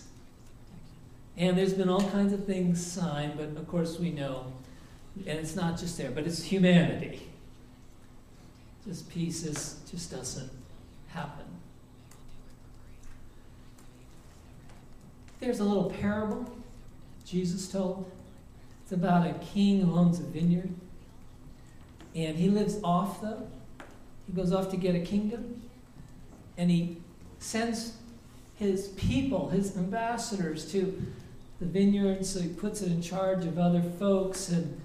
And 1.38 1.58
there's 1.58 1.74
been 1.74 1.90
all 1.90 2.10
kinds 2.12 2.32
of 2.32 2.46
things 2.46 2.86
signed, 2.86 3.34
but 3.38 3.50
of 3.60 3.68
course 3.68 4.00
we 4.00 4.12
know, 4.12 4.54
and 5.28 5.40
it's 5.40 5.56
not 5.56 5.78
just 5.78 5.98
there, 5.98 6.12
but 6.12 6.26
it's 6.26 6.44
humanity. 6.44 7.30
Just 8.88 9.10
peace 9.10 9.44
is, 9.44 9.80
just 9.90 10.12
doesn't 10.12 10.52
happen. 11.08 11.46
There's 15.40 15.60
a 15.60 15.64
little 15.64 15.90
parable 15.90 16.50
Jesus 17.26 17.68
told. 17.68 18.10
It's 18.84 18.92
about 18.92 19.28
a 19.28 19.34
king 19.34 19.82
who 19.82 19.96
owns 19.96 20.20
a 20.20 20.24
vineyard. 20.24 20.70
And 22.14 22.38
he 22.38 22.50
lives 22.50 22.78
off, 22.84 23.22
though. 23.22 23.48
He 24.28 24.34
goes 24.34 24.54
off 24.54 24.70
to 24.72 24.78
get 24.78 24.96
a 24.96 25.00
kingdom. 25.00 25.62
And 26.58 26.72
he 26.72 26.98
sends 27.40 27.98
his 28.56 28.90
people, 28.90 29.50
his 29.50 29.76
ambassadors, 29.76 30.72
to 30.72 31.06
the 31.60 31.66
vineyard. 31.66 32.26
So 32.26 32.42
he 32.42 32.50
puts 32.50 32.82
it 32.82 32.92
in 32.92 33.02
charge 33.02 33.46
of 33.46 33.58
other 33.58 33.82
folks. 33.82 34.50
And, 34.50 34.82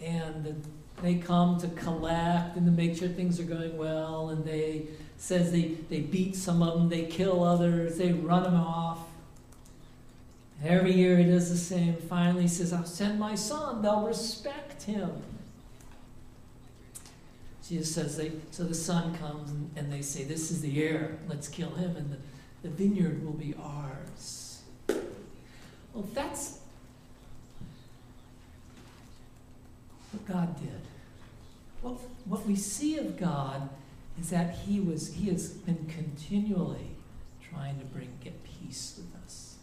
and 0.00 0.62
they 1.02 1.16
come 1.16 1.58
to 1.60 1.68
collect 1.68 2.56
and 2.56 2.66
to 2.66 2.72
make 2.72 2.96
sure 2.96 3.08
things 3.08 3.38
are 3.40 3.44
going 3.44 3.76
well. 3.76 4.30
And 4.30 4.44
they 4.44 4.86
says 5.16 5.50
they, 5.52 5.76
they 5.90 6.00
beat 6.00 6.36
some 6.36 6.62
of 6.62 6.74
them, 6.78 6.88
they 6.88 7.04
kill 7.04 7.42
others, 7.42 7.98
they 7.98 8.12
run 8.12 8.44
them 8.44 8.54
off. 8.54 9.00
Every 10.64 10.92
year 10.92 11.16
he 11.16 11.24
does 11.24 11.50
the 11.50 11.56
same. 11.56 11.94
Finally, 11.94 12.42
he 12.42 12.48
says, 12.48 12.72
I'll 12.72 12.84
send 12.84 13.18
my 13.18 13.34
son. 13.34 13.82
They'll 13.82 14.06
respect 14.06 14.82
him. 14.84 15.22
Jesus 17.68 17.94
says, 17.94 18.16
they, 18.16 18.32
so 18.50 18.64
the 18.64 18.74
son 18.74 19.14
comes 19.16 19.50
and, 19.50 19.70
and 19.76 19.92
they 19.92 20.02
say, 20.02 20.24
This 20.24 20.50
is 20.50 20.62
the 20.62 20.82
heir. 20.82 21.18
Let's 21.28 21.48
kill 21.48 21.70
him, 21.70 21.96
and 21.96 22.10
the, 22.10 22.16
the 22.62 22.70
vineyard 22.70 23.24
will 23.24 23.34
be 23.34 23.54
ours. 23.62 24.47
Well, 25.98 26.06
that's 26.14 26.60
what 30.12 30.28
God 30.28 30.56
did. 30.60 30.80
What, 31.82 31.94
what 32.24 32.46
we 32.46 32.54
see 32.54 32.98
of 32.98 33.18
God 33.18 33.68
is 34.20 34.30
that 34.30 34.54
he 34.54 34.78
was 34.78 35.12
he 35.14 35.28
has 35.30 35.48
been 35.48 35.86
continually 35.86 36.92
trying 37.42 37.80
to 37.80 37.84
bring 37.86 38.10
get 38.22 38.44
peace 38.44 38.94
with 38.96 39.24
us 39.24 39.56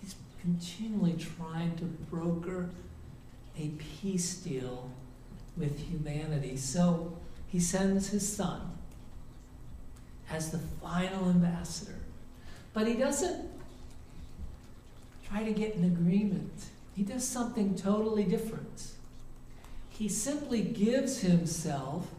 He's 0.00 0.14
continually 0.40 1.14
trying 1.14 1.74
to 1.78 1.84
broker 1.86 2.70
a 3.58 3.70
peace 4.00 4.36
deal 4.36 4.92
with 5.56 5.88
humanity. 5.88 6.56
So 6.56 7.18
he 7.48 7.58
sends 7.58 8.10
his 8.10 8.32
son 8.32 8.60
as 10.30 10.52
the 10.52 10.58
final 10.80 11.30
ambassador. 11.30 11.98
But 12.72 12.86
he 12.86 12.94
doesn't 12.94 13.55
try 15.28 15.44
to 15.44 15.52
get 15.52 15.74
an 15.74 15.84
agreement, 15.84 16.66
he 16.94 17.02
does 17.02 17.26
something 17.26 17.74
totally 17.74 18.24
different. 18.24 18.92
He 19.88 20.08
simply 20.08 20.62
gives 20.62 21.20
himself 21.20 22.10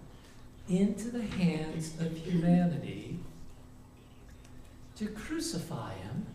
into 0.68 1.10
the 1.10 1.24
hands 1.24 1.94
of 2.00 2.18
humanity 2.18 3.20
to 4.98 5.08
crucify 5.08 5.94
him 5.94 6.26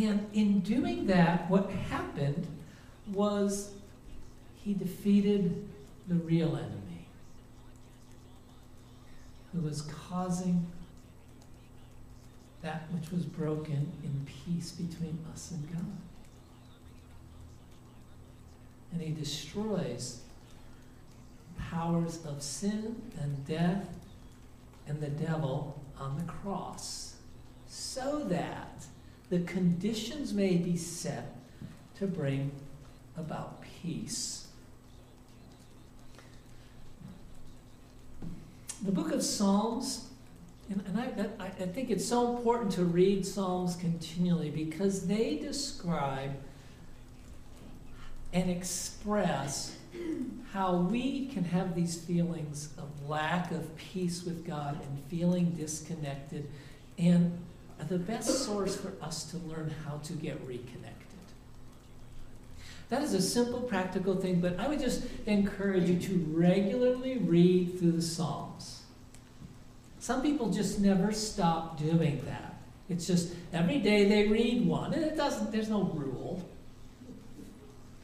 and 0.00 0.26
in 0.32 0.60
doing 0.60 1.06
that, 1.06 1.50
what 1.50 1.70
happened 1.70 2.46
was 3.08 3.72
he 4.54 4.74
defeated 4.74 5.68
the 6.06 6.14
real 6.14 6.56
enemy 6.56 7.08
who 9.52 9.60
was 9.60 9.82
causing 9.82 10.66
that 12.62 12.88
which 12.90 13.10
was 13.10 13.24
broken 13.24 13.92
in 14.02 14.26
peace 14.26 14.72
between 14.72 15.18
us 15.32 15.52
and 15.52 15.72
God. 15.72 15.96
And 18.92 19.02
he 19.02 19.10
destroys 19.10 20.22
powers 21.58 22.24
of 22.24 22.42
sin 22.42 23.02
and 23.20 23.46
death 23.46 23.86
and 24.86 25.00
the 25.00 25.08
devil 25.08 25.80
on 25.98 26.16
the 26.16 26.24
cross 26.24 27.14
so 27.68 28.24
that 28.24 28.86
the 29.28 29.40
conditions 29.40 30.32
may 30.32 30.56
be 30.56 30.76
set 30.76 31.36
to 31.98 32.06
bring 32.06 32.50
about 33.16 33.62
peace. 33.62 34.46
The 38.82 38.92
book 38.92 39.12
of 39.12 39.22
Psalms, 39.22 40.07
and, 40.70 40.84
and 40.86 41.30
I, 41.40 41.46
I 41.46 41.48
think 41.48 41.90
it's 41.90 42.06
so 42.06 42.36
important 42.36 42.72
to 42.72 42.84
read 42.84 43.24
Psalms 43.24 43.76
continually 43.76 44.50
because 44.50 45.06
they 45.06 45.36
describe 45.36 46.32
and 48.32 48.50
express 48.50 49.76
how 50.52 50.76
we 50.76 51.26
can 51.26 51.44
have 51.44 51.74
these 51.74 51.96
feelings 51.96 52.70
of 52.76 53.08
lack 53.08 53.50
of 53.50 53.76
peace 53.76 54.24
with 54.24 54.46
God 54.46 54.78
and 54.80 55.04
feeling 55.04 55.50
disconnected 55.52 56.48
and 56.98 57.38
the 57.88 57.98
best 57.98 58.44
source 58.44 58.76
for 58.76 58.92
us 59.00 59.24
to 59.30 59.38
learn 59.38 59.72
how 59.86 59.98
to 59.98 60.12
get 60.14 60.40
reconnected. 60.46 60.94
That 62.88 63.02
is 63.02 63.14
a 63.14 63.22
simple, 63.22 63.60
practical 63.60 64.16
thing, 64.16 64.40
but 64.40 64.58
I 64.58 64.66
would 64.68 64.80
just 64.80 65.04
encourage 65.26 65.88
you 65.88 65.98
to 65.98 66.24
regularly 66.30 67.18
read 67.18 67.78
through 67.78 67.92
the 67.92 68.02
Psalms. 68.02 68.47
Some 70.08 70.22
people 70.22 70.48
just 70.48 70.78
never 70.78 71.12
stop 71.12 71.78
doing 71.78 72.22
that. 72.24 72.54
It's 72.88 73.06
just 73.06 73.34
every 73.52 73.78
day 73.78 74.08
they 74.08 74.26
read 74.26 74.66
one, 74.66 74.94
and 74.94 75.04
it 75.04 75.18
doesn't, 75.18 75.52
there's 75.52 75.68
no 75.68 75.82
rule. 75.82 76.48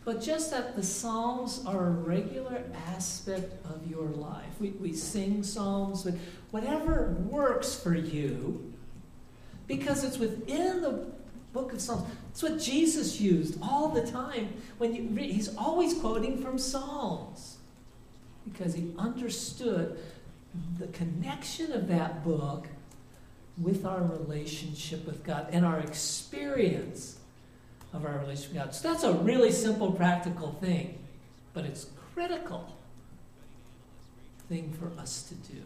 But 0.05 0.21
just 0.21 0.51
that 0.51 0.77
the 0.77 0.83
Psalms 0.83 1.65
are 1.67 1.87
a 1.87 1.91
regular 1.91 2.63
aspect 2.89 3.55
of 3.65 3.91
your 3.91 4.05
life. 4.05 4.51
We, 4.61 4.73
we 4.73 4.93
sing 4.93 5.43
Psalms, 5.43 6.03
but 6.03 6.13
whatever 6.51 7.17
works 7.31 7.75
for 7.75 7.95
you, 7.95 8.75
because 9.67 10.05
it's 10.05 10.19
within 10.19 10.83
the 10.83 11.07
book 11.55 11.73
of 11.73 11.81
Psalms. 11.81 12.07
It's 12.33 12.43
what 12.43 12.61
Jesus 12.61 13.19
used 13.19 13.59
all 13.63 13.89
the 13.89 14.07
time. 14.07 14.53
When 14.77 14.95
you 14.95 15.05
read, 15.05 15.31
he's 15.31 15.57
always 15.57 15.95
quoting 15.95 16.43
from 16.43 16.59
Psalms 16.59 17.57
because 18.45 18.75
he 18.75 18.93
understood 18.99 19.99
the 20.79 20.87
connection 20.89 21.73
of 21.73 21.89
that 21.89 22.25
book 22.25 22.69
with 23.59 23.85
our 23.85 24.03
relationship 24.03 25.07
with 25.07 25.25
God 25.25 25.49
and 25.53 25.65
our 25.65 25.81
experience 25.81 27.19
of 27.93 28.05
our 28.05 28.19
relationship 28.19 28.55
with 28.55 28.65
God. 28.65 28.75
So 28.75 28.89
that's 28.93 29.05
a 29.05 29.13
really 29.13 29.53
simple, 29.53 29.93
practical 29.93 30.53
thing, 30.53 30.99
but 31.53 31.65
it's 31.65 31.87
critical 32.15 32.77
thing 34.49 34.73
for 34.73 35.01
us 35.01 35.23
to 35.25 35.35
do. 35.35 35.63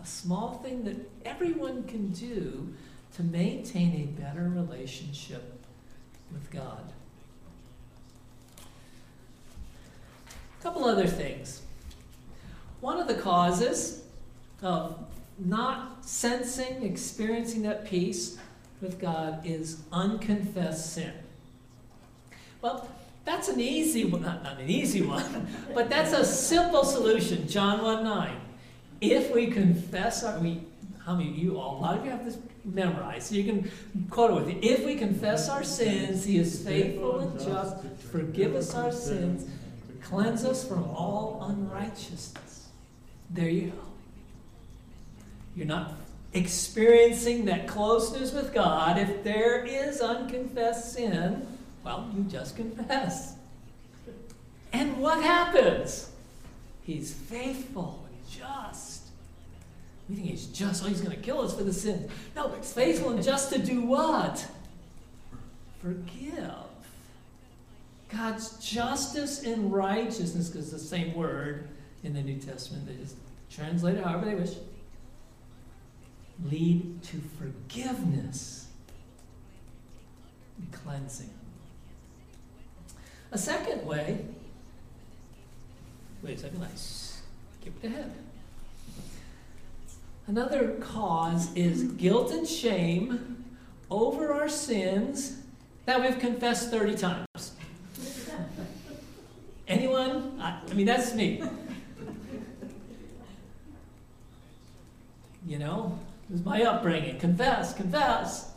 A 0.00 0.06
small 0.06 0.58
thing 0.62 0.84
that 0.84 0.96
everyone 1.24 1.84
can 1.84 2.10
do 2.12 2.72
to 3.16 3.22
maintain 3.22 3.94
a 3.94 4.20
better 4.20 4.48
relationship 4.48 5.66
with 6.32 6.50
God. 6.50 6.92
A 10.58 10.62
couple 10.62 10.84
other 10.84 11.06
things. 11.06 11.62
One 12.80 13.00
of 13.00 13.08
the 13.08 13.14
causes 13.14 14.02
of 14.62 14.98
not 15.38 16.04
sensing, 16.04 16.82
experiencing 16.82 17.62
that 17.62 17.86
peace 17.86 18.38
with 18.80 19.00
God 19.00 19.40
is 19.44 19.82
unconfessed 19.92 20.94
sin. 20.94 21.12
Well, 22.60 22.88
that's 23.24 23.48
an 23.48 23.60
easy 23.60 24.04
one, 24.04 24.22
not, 24.22 24.42
not 24.42 24.58
an 24.58 24.68
easy 24.68 25.02
one, 25.02 25.46
but 25.74 25.90
that's 25.90 26.12
a 26.12 26.24
simple 26.24 26.84
solution. 26.84 27.46
John 27.46 27.82
1 27.82 28.04
9. 28.04 28.40
If 29.00 29.32
we 29.32 29.48
confess 29.48 30.24
our, 30.24 30.38
we, 30.40 30.62
how 31.04 31.14
many 31.14 31.30
of 31.30 31.36
you, 31.36 31.58
all, 31.58 31.78
a 31.78 31.80
lot 31.80 31.98
of 31.98 32.04
you 32.04 32.10
have 32.10 32.24
this 32.24 32.38
memorized, 32.64 33.28
so 33.28 33.34
you 33.34 33.44
can 33.44 33.70
quote 34.10 34.30
it 34.30 34.34
with 34.34 34.46
me. 34.46 34.58
If 34.62 34.84
we 34.84 34.96
confess 34.96 35.48
our 35.48 35.62
sins, 35.62 36.24
He 36.24 36.38
is 36.38 36.64
faithful 36.64 37.20
and 37.20 37.38
just 37.38 37.84
forgive 38.10 38.54
us 38.54 38.74
our 38.74 38.90
sins, 38.90 39.48
cleanse 40.02 40.44
us 40.44 40.66
from 40.66 40.84
all 40.84 41.46
unrighteousness. 41.48 42.47
There 43.30 43.48
you 43.48 43.68
go. 43.68 43.78
You're 45.56 45.66
not 45.66 45.92
experiencing 46.32 47.46
that 47.46 47.66
closeness 47.66 48.32
with 48.32 48.54
God. 48.54 48.98
If 48.98 49.24
there 49.24 49.64
is 49.64 50.00
unconfessed 50.00 50.92
sin, 50.92 51.46
well, 51.84 52.10
you 52.14 52.24
just 52.24 52.56
confess. 52.56 53.34
And 54.72 54.98
what 54.98 55.22
happens? 55.22 56.10
He's 56.82 57.12
faithful 57.12 58.06
and 58.08 58.30
just. 58.30 59.02
We 60.08 60.16
think 60.16 60.28
he's 60.28 60.46
just, 60.46 60.84
oh, 60.84 60.88
he's 60.88 61.00
going 61.00 61.16
to 61.16 61.22
kill 61.22 61.40
us 61.40 61.54
for 61.54 61.64
the 61.64 61.72
sins. 61.72 62.10
No, 62.34 62.50
he's 62.50 62.72
faithful 62.72 63.10
and 63.10 63.22
just 63.22 63.52
to 63.52 63.58
do 63.58 63.82
what? 63.82 64.46
Forgive. 65.82 66.52
God's 68.10 68.58
justice 68.64 69.42
and 69.42 69.72
righteousness, 69.72 70.48
because 70.48 70.70
the 70.70 70.78
same 70.78 71.14
word 71.14 71.68
in 72.02 72.14
the 72.14 72.22
New 72.22 72.38
Testament, 72.38 72.86
they 72.86 72.94
just 72.94 73.16
translate 73.50 73.96
it 73.96 74.04
however 74.04 74.26
they 74.26 74.34
wish 74.34 74.54
lead 76.44 77.02
to 77.02 77.20
forgiveness 77.38 78.68
and 80.56 80.72
cleansing. 80.72 81.30
A 83.32 83.38
second 83.38 83.84
way, 83.86 84.24
wait 86.22 86.36
a 86.36 86.40
second, 86.40 86.62
I 86.62 86.68
skipped 86.74 87.84
ahead. 87.84 88.12
Another 90.26 90.76
cause 90.80 91.54
is 91.54 91.84
guilt 91.92 92.30
and 92.32 92.46
shame 92.46 93.44
over 93.90 94.32
our 94.32 94.48
sins 94.48 95.40
that 95.86 96.00
we've 96.00 96.18
confessed 96.18 96.70
30 96.70 96.96
times. 96.96 97.52
Anyone? 99.66 100.38
I, 100.40 100.60
I 100.68 100.74
mean, 100.74 100.86
that's 100.86 101.14
me. 101.14 101.42
You 105.48 105.58
know, 105.58 105.98
it 106.28 106.32
was 106.32 106.44
my 106.44 106.62
upbringing. 106.62 107.18
Confess, 107.18 107.72
confess. 107.72 108.52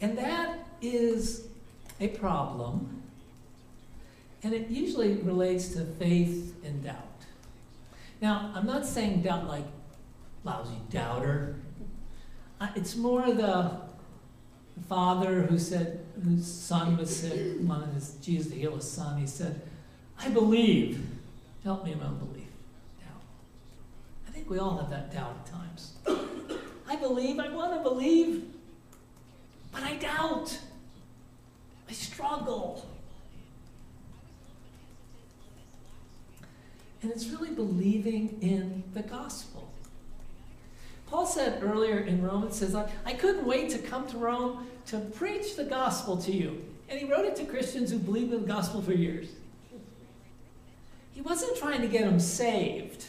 And 0.00 0.16
that 0.16 0.66
is 0.80 1.46
a 2.00 2.08
problem. 2.08 3.02
And 4.42 4.54
it 4.54 4.70
usually 4.70 5.16
relates 5.16 5.74
to 5.74 5.84
faith 5.84 6.54
and 6.64 6.82
doubt. 6.82 6.96
Now, 8.22 8.50
I'm 8.54 8.66
not 8.66 8.86
saying 8.86 9.20
doubt 9.20 9.46
like 9.46 9.66
lousy 10.42 10.78
doubter. 10.90 11.56
It's 12.74 12.96
more 12.96 13.30
the 13.30 13.72
father 14.88 15.42
who 15.42 15.58
said, 15.58 16.02
whose 16.24 16.46
son 16.46 16.96
was 16.96 17.14
sick, 17.14 17.56
wanted 17.60 17.92
his, 17.92 18.14
Jesus 18.22 18.52
to 18.52 18.58
heal 18.58 18.76
his 18.76 18.90
son. 18.90 19.18
He 19.18 19.26
said, 19.26 19.60
I 20.18 20.30
believe. 20.30 21.06
Help 21.62 21.84
me 21.84 21.92
in 21.92 21.98
my 21.98 22.06
unbelief 22.06 22.39
we 24.50 24.58
all 24.58 24.76
have 24.78 24.90
that 24.90 25.12
doubt 25.12 25.36
at 25.38 25.46
times. 25.46 25.94
I 26.88 26.96
believe, 26.96 27.38
I 27.38 27.48
want 27.48 27.72
to 27.72 27.88
believe, 27.88 28.46
but 29.70 29.84
I 29.84 29.94
doubt. 29.94 30.58
I 31.88 31.92
struggle. 31.92 32.84
And 37.00 37.12
it's 37.12 37.28
really 37.28 37.50
believing 37.50 38.38
in 38.42 38.82
the 38.92 39.02
gospel. 39.02 39.70
Paul 41.06 41.26
said 41.26 41.62
earlier 41.62 41.98
in 41.98 42.20
Romans, 42.20 42.56
says, 42.56 42.74
I, 42.74 42.90
I 43.04 43.14
couldn't 43.14 43.46
wait 43.46 43.70
to 43.70 43.78
come 43.78 44.08
to 44.08 44.18
Rome 44.18 44.66
to 44.86 44.98
preach 44.98 45.54
the 45.54 45.64
gospel 45.64 46.16
to 46.18 46.32
you. 46.32 46.64
And 46.88 46.98
he 46.98 47.06
wrote 47.06 47.24
it 47.24 47.36
to 47.36 47.44
Christians 47.44 47.92
who 47.92 47.98
believed 47.98 48.32
in 48.32 48.42
the 48.42 48.48
gospel 48.48 48.82
for 48.82 48.92
years. 48.92 49.28
He 51.12 51.20
wasn't 51.20 51.56
trying 51.56 51.82
to 51.82 51.88
get 51.88 52.04
them 52.04 52.18
saved. 52.18 53.06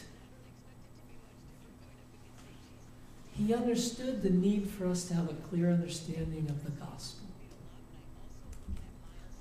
He 3.38 3.54
understood 3.54 4.22
the 4.22 4.30
need 4.30 4.70
for 4.70 4.88
us 4.88 5.06
to 5.06 5.14
have 5.14 5.30
a 5.30 5.34
clear 5.34 5.72
understanding 5.72 6.48
of 6.50 6.64
the 6.64 6.72
gospel. 6.72 7.28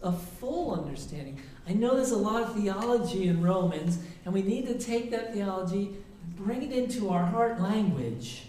A 0.02 0.12
full 0.12 0.74
understanding. 0.74 1.40
I 1.68 1.72
know 1.72 1.96
there's 1.96 2.12
a 2.12 2.16
lot 2.16 2.42
of 2.42 2.54
theology 2.54 3.28
in 3.28 3.42
Romans, 3.42 3.98
and 4.24 4.32
we 4.32 4.42
need 4.42 4.66
to 4.66 4.78
take 4.78 5.10
that 5.10 5.34
theology 5.34 5.90
and 6.22 6.36
bring 6.36 6.62
it 6.62 6.72
into 6.72 7.10
our 7.10 7.24
heart 7.24 7.60
language. 7.60 8.44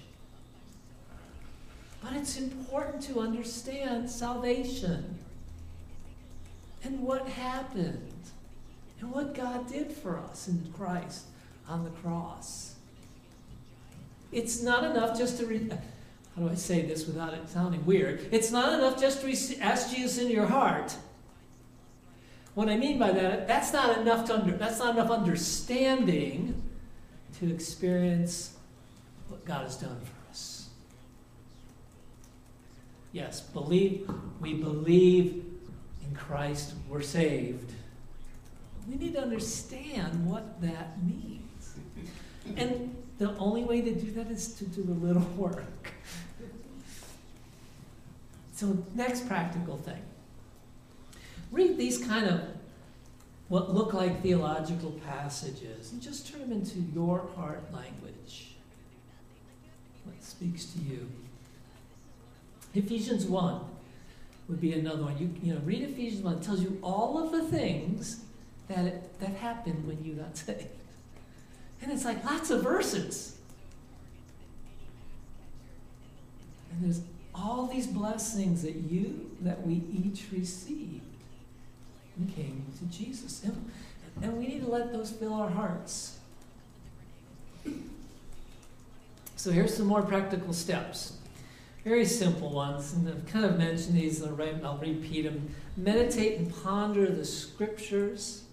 But 2.01 2.13
it's 2.13 2.37
important 2.37 3.03
to 3.03 3.19
understand 3.19 4.09
salvation 4.09 5.19
and 6.83 7.01
what 7.01 7.27
happened 7.27 8.11
and 8.99 9.11
what 9.11 9.35
God 9.35 9.69
did 9.69 9.91
for 9.91 10.17
us 10.17 10.47
in 10.47 10.71
Christ 10.75 11.25
on 11.67 11.83
the 11.83 11.89
cross. 11.89 12.75
It's 14.31 14.61
not 14.61 14.83
enough 14.83 15.17
just 15.17 15.37
to 15.39 15.45
read. 15.45 15.77
How 16.35 16.41
do 16.43 16.49
I 16.49 16.55
say 16.55 16.83
this 16.83 17.05
without 17.05 17.33
it 17.33 17.49
sounding 17.49 17.85
weird? 17.85 18.27
It's 18.31 18.51
not 18.51 18.73
enough 18.73 18.99
just 18.99 19.21
to 19.21 19.59
ask 19.59 19.93
Jesus 19.93 20.17
into 20.17 20.33
your 20.33 20.45
heart. 20.45 20.95
What 22.53 22.69
I 22.69 22.77
mean 22.77 22.99
by 22.99 23.11
that, 23.11 23.47
that's 23.47 23.73
not 23.73 23.97
enough 23.97 24.25
to 24.27 24.35
under, 24.35 24.51
that's 24.53 24.79
not 24.79 24.95
enough 24.95 25.09
understanding 25.09 26.61
to 27.39 27.49
experience 27.49 28.55
what 29.29 29.43
God 29.45 29.63
has 29.63 29.77
done 29.77 29.99
for 30.01 30.29
us. 30.29 30.69
Yes, 33.13 33.41
believe 33.41 34.09
we 34.39 34.53
believe 34.53 35.45
in 36.05 36.15
Christ, 36.15 36.73
we're 36.89 37.01
saved. 37.01 37.71
We 38.87 38.95
need 38.95 39.13
to 39.13 39.21
understand 39.21 40.29
what 40.29 40.61
that 40.61 41.01
means. 41.03 41.75
And 42.57 42.95
the 43.21 43.37
only 43.37 43.63
way 43.63 43.81
to 43.81 43.93
do 43.93 44.09
that 44.13 44.31
is 44.31 44.55
to 44.55 44.65
do 44.65 44.81
a 44.81 44.97
little 45.05 45.21
work. 45.37 45.93
so, 48.55 48.83
next 48.95 49.27
practical 49.27 49.77
thing 49.77 50.01
read 51.51 51.77
these 51.77 52.03
kind 52.03 52.25
of 52.25 52.41
what 53.47 53.75
look 53.75 53.93
like 53.93 54.23
theological 54.23 54.91
passages 55.05 55.91
and 55.91 56.01
just 56.01 56.31
turn 56.31 56.41
them 56.41 56.51
into 56.51 56.79
your 56.79 57.27
heart 57.35 57.61
language. 57.71 58.55
What 60.05 60.23
speaks 60.23 60.65
to 60.65 60.79
you? 60.79 61.07
Ephesians 62.73 63.25
1 63.25 63.61
would 64.47 64.61
be 64.61 64.73
another 64.73 65.03
one. 65.03 65.17
You, 65.19 65.29
you 65.43 65.53
know, 65.53 65.59
read 65.65 65.83
Ephesians 65.83 66.23
1. 66.23 66.37
It 66.37 66.41
tells 66.41 66.61
you 66.63 66.79
all 66.81 67.23
of 67.23 67.31
the 67.31 67.43
things 67.43 68.23
that, 68.69 69.19
that 69.19 69.35
happened 69.35 69.85
when 69.85 70.03
you 70.03 70.13
got 70.13 70.35
saved. 70.37 70.69
And 71.81 71.91
it's 71.91 72.05
like 72.05 72.23
lots 72.23 72.49
of 72.51 72.63
verses. 72.63 73.37
And 76.71 76.83
there's 76.83 77.01
all 77.33 77.67
these 77.67 77.87
blessings 77.87 78.61
that 78.63 78.75
you, 78.75 79.31
that 79.41 79.65
we 79.65 79.83
each 79.91 80.25
received. 80.31 81.01
We 82.19 82.31
came 82.31 82.65
to 82.79 82.85
Jesus. 82.85 83.43
And, 83.43 83.71
and 84.21 84.37
we 84.37 84.47
need 84.47 84.61
to 84.63 84.69
let 84.69 84.91
those 84.91 85.11
fill 85.11 85.33
our 85.33 85.49
hearts. 85.49 86.19
So 89.35 89.49
here's 89.49 89.75
some 89.75 89.87
more 89.87 90.03
practical 90.03 90.53
steps. 90.53 91.13
Very 91.83 92.05
simple 92.05 92.51
ones, 92.51 92.93
and 92.93 93.09
I've 93.09 93.25
kind 93.25 93.43
of 93.43 93.57
mentioned 93.57 93.97
these, 93.97 94.21
and 94.21 94.39
I'll 94.63 94.77
repeat 94.77 95.23
them. 95.23 95.49
Meditate 95.75 96.37
and 96.37 96.53
ponder 96.63 97.07
the 97.07 97.25
scriptures, 97.25 98.43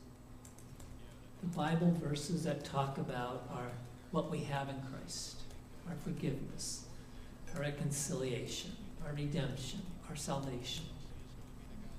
the 1.41 1.47
Bible 1.57 1.95
verses 2.03 2.45
that 2.45 2.65
talk 2.65 2.99
about 2.99 3.49
our, 3.53 3.71
what 4.11 4.31
we 4.31 4.41
have 4.41 4.69
in 4.69 4.77
Christ, 4.93 5.41
our 5.89 5.95
forgiveness, 6.05 6.85
our 7.55 7.61
reconciliation, 7.61 8.73
our 9.07 9.13
redemption, 9.13 9.83
our 10.09 10.17
salvation. 10.17 10.85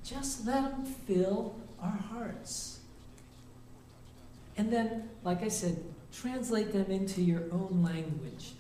Just 0.04 0.46
let 0.46 0.72
them 0.72 0.86
fill 0.86 1.56
our 1.82 1.98
hearts. 2.12 2.80
And 4.58 4.72
then, 4.72 5.10
like 5.24 5.42
I 5.42 5.48
said, 5.48 5.82
translate 6.14 6.74
them 6.74 6.92
into 6.92 7.22
your 7.22 7.44
own 7.52 7.82
language. 7.84 8.54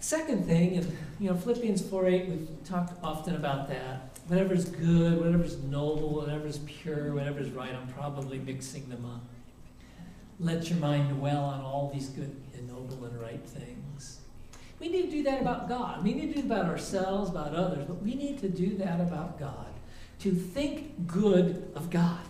Second 0.00 0.46
thing, 0.46 0.78
and 0.78 0.96
you 1.18 1.28
know, 1.28 1.36
Philippians 1.36 1.82
4:8, 1.82 2.28
we've 2.28 2.48
talked 2.64 2.92
often 3.04 3.36
about 3.36 3.68
that. 3.68 4.09
Whatever's 4.30 4.66
good, 4.66 5.20
whatever's 5.20 5.58
noble, 5.64 6.14
whatever's 6.14 6.58
pure, 6.58 7.12
whatever's 7.14 7.50
right, 7.50 7.74
I'm 7.74 7.88
probably 7.88 8.38
mixing 8.38 8.88
them 8.88 9.04
up. 9.04 9.24
Let 10.38 10.70
your 10.70 10.78
mind 10.78 11.18
dwell 11.18 11.42
on 11.42 11.62
all 11.62 11.90
these 11.92 12.10
good 12.10 12.40
and 12.54 12.68
noble 12.68 13.06
and 13.06 13.20
right 13.20 13.44
things. 13.44 14.20
We 14.78 14.86
need 14.86 15.06
to 15.06 15.10
do 15.10 15.24
that 15.24 15.40
about 15.40 15.68
God. 15.68 16.04
We 16.04 16.14
need 16.14 16.32
to 16.36 16.42
do 16.42 16.46
about 16.46 16.66
ourselves, 16.66 17.28
about 17.28 17.56
others, 17.56 17.84
but 17.88 18.00
we 18.02 18.14
need 18.14 18.38
to 18.38 18.48
do 18.48 18.76
that 18.76 19.00
about 19.00 19.40
God. 19.40 19.66
To 20.20 20.32
think 20.32 21.08
good 21.08 21.68
of 21.74 21.90
God. 21.90 22.24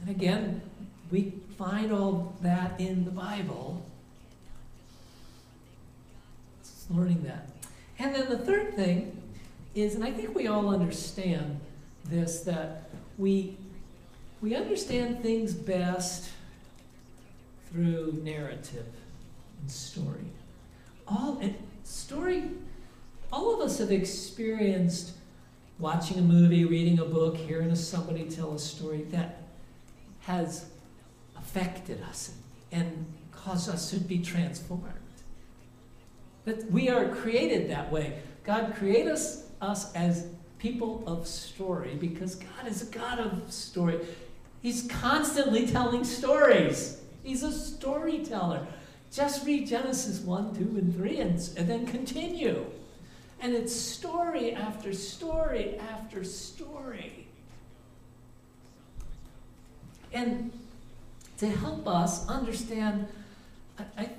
And 0.00 0.10
again, 0.10 0.62
we 1.12 1.32
find 1.56 1.92
all 1.92 2.34
that 2.42 2.80
in 2.80 3.04
the 3.04 3.12
Bible 3.12 3.86
learning 6.90 7.22
that. 7.22 7.48
And 8.00 8.12
then 8.12 8.28
the 8.28 8.38
third 8.38 8.74
thing 8.74 9.22
is, 9.76 9.94
and 9.94 10.02
I 10.02 10.10
think 10.10 10.34
we 10.34 10.46
all 10.46 10.70
understand 10.70 11.60
this, 12.04 12.40
that 12.40 12.90
we, 13.18 13.56
we 14.40 14.54
understand 14.54 15.22
things 15.22 15.52
best 15.52 16.30
through 17.70 18.20
narrative 18.22 18.86
and 19.60 19.70
story. 19.70 20.26
All 21.06 21.38
and 21.40 21.54
story, 21.84 22.50
all 23.32 23.54
of 23.54 23.60
us 23.60 23.78
have 23.78 23.92
experienced 23.92 25.12
watching 25.78 26.18
a 26.18 26.22
movie, 26.22 26.64
reading 26.64 26.98
a 26.98 27.04
book, 27.04 27.36
hearing 27.36 27.74
somebody 27.74 28.24
tell 28.24 28.54
a 28.54 28.58
story 28.58 29.02
that 29.10 29.42
has 30.20 30.66
affected 31.36 32.02
us 32.02 32.32
and 32.72 33.06
caused 33.30 33.68
us 33.68 33.90
to 33.90 33.96
be 33.96 34.18
transformed. 34.18 34.84
That 36.44 36.70
we 36.70 36.88
are 36.88 37.08
created 37.08 37.68
that 37.70 37.92
way. 37.92 38.20
God 38.44 38.74
created 38.76 39.12
us, 39.12 39.45
us 39.60 39.94
as 39.94 40.26
people 40.58 41.02
of 41.06 41.26
story 41.26 41.96
because 41.96 42.34
God 42.36 42.66
is 42.66 42.82
a 42.82 42.90
God 42.92 43.18
of 43.18 43.52
story. 43.52 44.00
He's 44.62 44.88
constantly 44.88 45.66
telling 45.66 46.04
stories. 46.04 47.00
He's 47.22 47.42
a 47.42 47.52
storyteller. 47.52 48.66
Just 49.12 49.46
read 49.46 49.66
Genesis 49.66 50.20
1, 50.20 50.56
2, 50.56 50.60
and 50.60 50.94
3 50.94 51.20
and, 51.20 51.50
and 51.56 51.68
then 51.68 51.86
continue. 51.86 52.66
And 53.40 53.54
it's 53.54 53.74
story 53.74 54.54
after 54.54 54.92
story 54.92 55.76
after 55.78 56.24
story. 56.24 57.26
And 60.12 60.50
to 61.38 61.48
help 61.48 61.86
us 61.86 62.26
understand, 62.28 63.06
I, 63.78 63.84
I 63.98 64.10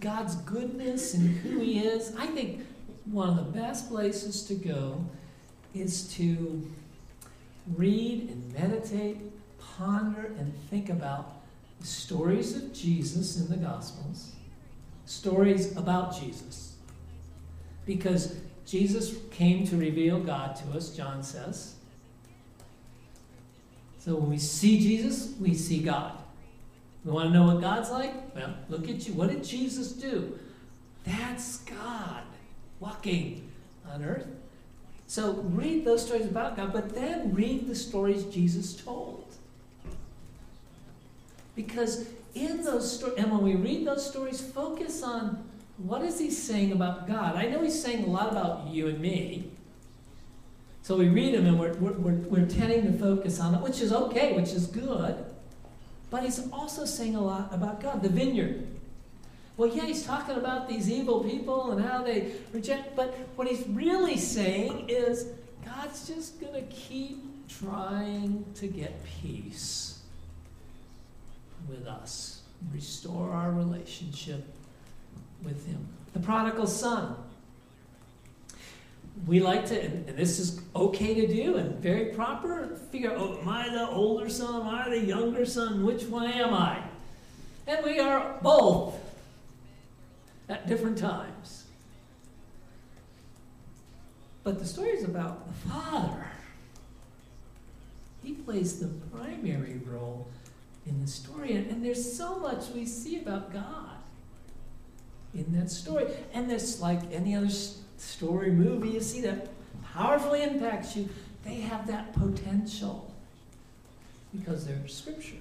God's 0.00 0.36
goodness 0.36 1.14
and 1.14 1.36
who 1.38 1.60
He 1.60 1.80
is, 1.80 2.14
I 2.16 2.26
think 2.26 2.62
one 3.10 3.30
of 3.30 3.36
the 3.36 3.58
best 3.58 3.88
places 3.88 4.42
to 4.44 4.54
go 4.54 5.04
is 5.74 6.12
to 6.14 6.70
read 7.76 8.30
and 8.30 8.52
meditate, 8.52 9.18
ponder, 9.76 10.32
and 10.38 10.52
think 10.70 10.88
about 10.88 11.42
the 11.80 11.86
stories 11.86 12.56
of 12.56 12.72
Jesus 12.72 13.38
in 13.38 13.48
the 13.48 13.56
Gospels, 13.56 14.32
stories 15.06 15.76
about 15.76 16.18
Jesus. 16.20 16.74
Because 17.86 18.36
Jesus 18.66 19.16
came 19.30 19.66
to 19.68 19.76
reveal 19.76 20.20
God 20.20 20.56
to 20.56 20.76
us, 20.76 20.90
John 20.90 21.22
says. 21.22 21.74
So 23.98 24.16
when 24.16 24.30
we 24.30 24.38
see 24.38 24.78
Jesus, 24.80 25.34
we 25.40 25.54
see 25.54 25.82
God. 25.82 26.12
We 27.04 27.12
want 27.12 27.28
to 27.28 27.32
know 27.32 27.46
what 27.46 27.60
God's 27.60 27.90
like? 27.90 28.12
Well, 28.34 28.54
look 28.68 28.88
at 28.88 29.06
you. 29.06 29.14
What 29.14 29.30
did 29.30 29.44
Jesus 29.44 29.92
do? 29.92 30.38
That's 31.04 31.58
God 31.58 32.22
walking 32.80 33.50
on 33.88 34.04
earth. 34.04 34.26
So 35.06 35.32
read 35.32 35.84
those 35.84 36.04
stories 36.04 36.26
about 36.26 36.56
God, 36.56 36.72
but 36.72 36.94
then 36.94 37.34
read 37.34 37.66
the 37.66 37.74
stories 37.74 38.24
Jesus 38.24 38.74
told. 38.76 39.24
Because 41.56 42.06
in 42.34 42.62
those 42.62 42.98
stories, 42.98 43.16
and 43.18 43.32
when 43.32 43.42
we 43.42 43.56
read 43.56 43.86
those 43.86 44.08
stories, 44.08 44.40
focus 44.40 45.02
on 45.02 45.44
what 45.78 46.02
is 46.02 46.18
he 46.18 46.30
saying 46.30 46.72
about 46.72 47.06
God. 47.06 47.36
I 47.36 47.46
know 47.46 47.62
he's 47.62 47.80
saying 47.80 48.04
a 48.04 48.08
lot 48.08 48.30
about 48.30 48.68
you 48.68 48.88
and 48.88 49.00
me. 49.00 49.50
So 50.82 50.96
we 50.96 51.08
read 51.08 51.34
them 51.34 51.46
and 51.46 51.58
we're, 51.58 51.74
we're, 51.74 52.12
we're, 52.14 52.46
tending 52.46 52.90
to 52.90 52.98
focus 52.98 53.40
on 53.40 53.54
it, 53.54 53.60
which 53.60 53.80
is 53.80 53.92
okay, 53.92 54.34
which 54.34 54.50
is 54.50 54.66
good. 54.66 55.24
But 56.10 56.24
he's 56.24 56.50
also 56.50 56.84
saying 56.84 57.14
a 57.14 57.20
lot 57.20 57.52
about 57.52 57.80
God, 57.80 58.02
the 58.02 58.08
vineyard. 58.08 58.66
Well, 59.58 59.68
yeah, 59.68 59.86
he's 59.86 60.06
talking 60.06 60.36
about 60.36 60.68
these 60.68 60.88
evil 60.88 61.24
people 61.24 61.72
and 61.72 61.84
how 61.84 62.04
they 62.04 62.30
reject, 62.52 62.94
but 62.94 63.12
what 63.34 63.48
he's 63.48 63.66
really 63.66 64.16
saying 64.16 64.88
is 64.88 65.26
God's 65.64 66.06
just 66.06 66.40
going 66.40 66.54
to 66.54 66.62
keep 66.72 67.48
trying 67.48 68.44
to 68.54 68.68
get 68.68 69.04
peace 69.04 69.98
with 71.68 71.88
us, 71.88 72.42
restore 72.72 73.32
our 73.32 73.50
relationship 73.50 74.46
with 75.42 75.66
him. 75.66 75.88
The 76.12 76.20
prodigal 76.20 76.68
son 76.68 77.16
we 79.26 79.40
like 79.40 79.66
to, 79.66 79.84
and, 79.84 80.06
this 80.16 80.38
is 80.38 80.60
okay 80.76 81.14
to 81.14 81.26
do 81.26 81.56
and 81.56 81.74
very 81.80 82.14
proper, 82.14 82.78
figure 82.92 83.12
oh, 83.16 83.40
am 83.40 83.48
I 83.48 83.68
the 83.68 83.88
older 83.88 84.28
son? 84.28 84.60
Am 84.60 84.68
I 84.68 84.88
the 84.88 85.00
younger 85.00 85.44
son? 85.44 85.84
Which 85.84 86.04
one 86.04 86.30
am 86.30 86.54
I? 86.54 86.80
And 87.66 87.84
we 87.84 87.98
are 87.98 88.38
both 88.40 88.94
at 90.48 90.66
different 90.66 90.98
times. 90.98 91.64
But 94.44 94.58
the 94.58 94.66
story 94.66 94.90
is 94.90 95.04
about 95.04 95.46
the 95.46 95.68
father. 95.68 96.26
He 98.22 98.32
plays 98.32 98.80
the 98.80 98.88
primary 99.14 99.80
role 99.84 100.28
in 100.86 101.00
the 101.00 101.06
story. 101.06 101.52
And, 101.52 101.84
there's 101.84 102.16
so 102.16 102.38
much 102.38 102.68
we 102.70 102.86
see 102.86 103.20
about 103.20 103.52
God 103.52 103.98
in 105.34 105.52
that 105.58 105.70
story. 105.70 106.06
And 106.32 106.50
it's 106.50 106.80
like 106.80 107.00
any 107.12 107.34
other 107.34 107.50
story, 107.98 108.50
movie 108.50 108.90
you 108.90 109.00
see 109.00 109.20
that 109.22 109.48
powerfully 109.92 110.42
impacts 110.42 110.96
you, 110.96 111.08
they 111.44 111.56
have 111.56 111.86
that 111.86 112.12
potential 112.14 113.12
because 114.32 114.66
they're 114.66 114.86
scripture. 114.88 115.36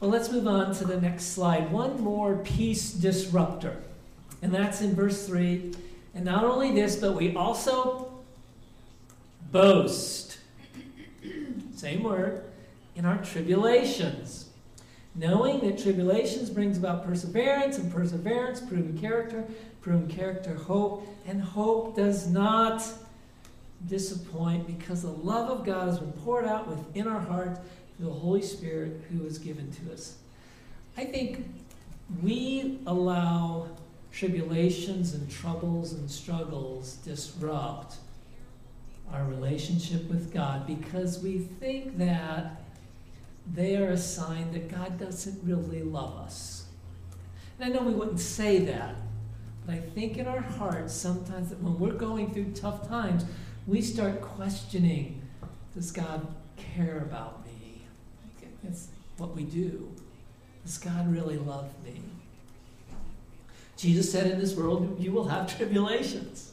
Well, 0.00 0.10
let's 0.10 0.32
move 0.32 0.48
on 0.48 0.74
to 0.76 0.86
the 0.86 0.98
next 0.98 1.34
slide. 1.34 1.70
One 1.70 2.00
more 2.00 2.36
peace 2.36 2.90
disruptor. 2.90 3.76
And 4.40 4.54
that's 4.54 4.80
in 4.80 4.94
verse 4.94 5.26
3. 5.26 5.74
And 6.14 6.24
not 6.24 6.42
only 6.42 6.72
this, 6.72 6.96
but 6.96 7.14
we 7.14 7.36
also 7.36 8.10
boast. 9.52 10.38
Same 11.74 12.02
word. 12.02 12.44
In 12.96 13.04
our 13.04 13.18
tribulations. 13.18 14.48
Knowing 15.14 15.60
that 15.60 15.82
tribulations 15.82 16.48
brings 16.48 16.78
about 16.78 17.04
perseverance, 17.04 17.76
and 17.76 17.92
perseverance, 17.92 18.60
proven 18.60 18.96
character, 18.98 19.44
proven 19.82 20.08
character, 20.08 20.54
hope, 20.54 21.06
and 21.26 21.42
hope 21.42 21.96
does 21.96 22.26
not 22.26 22.82
disappoint 23.86 24.66
because 24.66 25.02
the 25.02 25.08
love 25.08 25.50
of 25.50 25.66
God 25.66 25.88
has 25.88 25.98
been 25.98 26.12
poured 26.12 26.46
out 26.46 26.68
within 26.68 27.06
our 27.08 27.20
hearts 27.20 27.60
the 28.00 28.10
Holy 28.10 28.42
Spirit 28.42 29.02
who 29.10 29.24
is 29.26 29.38
given 29.38 29.70
to 29.72 29.92
us. 29.92 30.16
I 30.96 31.04
think 31.04 31.46
we 32.22 32.80
allow 32.86 33.68
tribulations 34.10 35.14
and 35.14 35.30
troubles 35.30 35.92
and 35.92 36.10
struggles 36.10 36.94
disrupt 36.96 37.96
our 39.12 39.24
relationship 39.24 40.08
with 40.08 40.32
God 40.32 40.66
because 40.66 41.22
we 41.22 41.38
think 41.38 41.98
that 41.98 42.62
they 43.52 43.76
are 43.76 43.90
a 43.90 43.98
sign 43.98 44.52
that 44.52 44.70
God 44.70 44.98
doesn't 44.98 45.40
really 45.44 45.82
love 45.82 46.16
us. 46.18 46.66
And 47.58 47.70
I 47.70 47.76
know 47.76 47.84
we 47.84 47.92
wouldn't 47.92 48.20
say 48.20 48.58
that, 48.60 48.94
but 49.66 49.74
I 49.74 49.78
think 49.78 50.16
in 50.16 50.26
our 50.26 50.40
hearts 50.40 50.94
sometimes 50.94 51.50
that 51.50 51.62
when 51.62 51.78
we're 51.78 51.92
going 51.92 52.32
through 52.32 52.52
tough 52.52 52.88
times, 52.88 53.24
we 53.66 53.82
start 53.82 54.20
questioning 54.20 55.22
Does 55.74 55.90
God 55.90 56.26
care 56.56 56.98
about 56.98 57.39
what 59.20 59.36
we 59.36 59.44
do. 59.44 59.88
Does 60.64 60.78
God 60.78 61.12
really 61.12 61.36
love 61.36 61.70
me? 61.84 62.00
Jesus 63.76 64.10
said, 64.10 64.30
In 64.30 64.38
this 64.38 64.54
world 64.54 64.98
you 64.98 65.12
will 65.12 65.28
have 65.28 65.56
tribulations. 65.56 66.52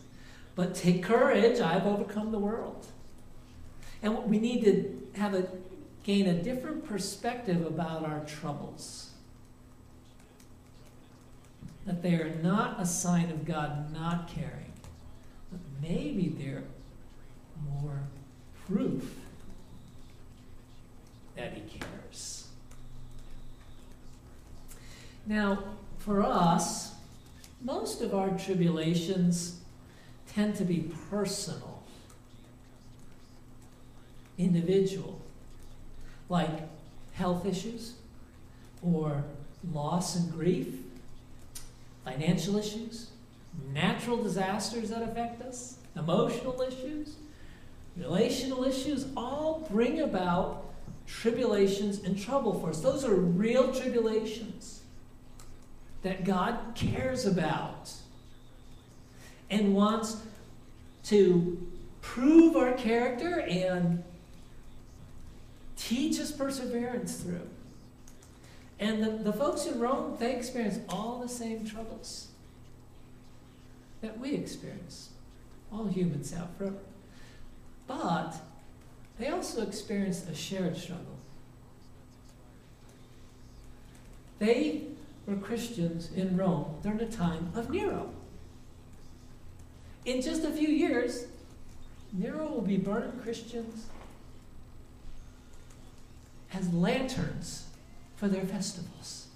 But 0.56 0.76
take 0.76 1.04
courage, 1.04 1.60
I've 1.60 1.86
overcome 1.86 2.32
the 2.32 2.40
world. 2.40 2.86
And 4.02 4.24
we 4.26 4.40
need 4.40 4.64
to 4.64 5.20
have 5.20 5.34
a 5.34 5.48
gain 6.04 6.28
a 6.28 6.34
different 6.34 6.86
perspective 6.86 7.66
about 7.66 8.06
our 8.06 8.22
troubles. 8.22 9.12
That 11.86 12.02
they 12.02 12.14
are 12.14 12.34
not 12.42 12.80
a 12.80 12.86
sign 12.86 13.30
of 13.30 13.46
God 13.46 13.94
not 13.94 14.28
caring, 14.28 14.74
but 15.52 15.60
maybe 15.82 16.30
they're 16.30 16.64
more 17.82 18.00
proof 18.68 19.16
that 21.36 21.54
He 21.54 21.62
cares. 21.62 22.37
Now, 25.28 25.62
for 26.00 26.24
us, 26.24 26.96
most 27.62 28.02
of 28.02 28.16
our 28.16 28.30
tribulations 28.30 29.60
tend 30.26 30.56
to 30.56 30.64
be 30.64 30.90
personal, 31.10 31.84
individual, 34.38 35.20
like 36.30 36.70
health 37.12 37.46
issues 37.46 37.96
or 38.82 39.26
loss 39.74 40.16
and 40.16 40.32
grief, 40.32 40.68
financial 42.06 42.56
issues, 42.56 43.10
natural 43.74 44.24
disasters 44.24 44.90
that 44.92 45.04
affect 45.04 45.42
us, 45.42 45.80
emotional 45.98 46.62
issues, 46.62 47.16
relational 47.98 48.64
issues, 48.64 49.08
all 49.18 49.68
bring 49.70 50.00
about 50.00 50.64
tribulations 51.06 52.00
and 52.04 52.18
trouble 52.18 52.58
for 52.62 52.70
us. 52.70 52.80
Those 52.80 53.04
are 53.04 53.16
real 53.16 53.74
tribulations 53.74 54.77
that 56.04 56.24
God 56.24 56.58
cares 56.76 57.26
about 57.26 57.92
and 59.50 59.74
wants 59.74 60.18
to 61.06 61.68
prove 62.02 62.56
our 62.56 62.74
character 62.74 63.42
and 63.42 64.04
teach 65.76 66.20
us 66.20 66.32
perseverance 66.32 67.16
through. 67.18 67.48
And 68.80 69.04
the, 69.04 69.32
the 69.32 69.34
folks 69.34 69.66
in 69.66 69.80
Rome, 69.80 70.18
they 70.20 70.36
experienced 70.36 70.82
all 70.90 71.20
the 71.20 71.30
same 71.30 71.66
troubles 71.66 72.28
that 74.02 74.20
we 74.20 74.34
experience. 74.34 75.10
All 75.72 75.88
humans 75.88 76.32
have 76.34 76.50
forever. 76.58 76.78
But 77.88 78.36
they 79.18 79.30
also 79.30 79.64
experienced 79.64 80.30
a 80.30 80.36
shared 80.36 80.78
struggle. 80.78 81.18
They 84.40 84.84
were 85.28 85.36
Christians 85.36 86.10
in 86.16 86.38
Rome 86.38 86.78
during 86.82 86.98
the 86.98 87.06
time 87.06 87.52
of 87.54 87.70
Nero. 87.70 88.10
In 90.06 90.22
just 90.22 90.46
a 90.46 90.50
few 90.50 90.70
years, 90.70 91.26
Nero 92.14 92.48
will 92.48 92.62
be 92.62 92.78
burning 92.78 93.20
Christians 93.22 93.88
as 96.54 96.74
lanterns 96.74 97.68
for 98.16 98.30
their 98.30 98.46
festivals. 98.46 99.28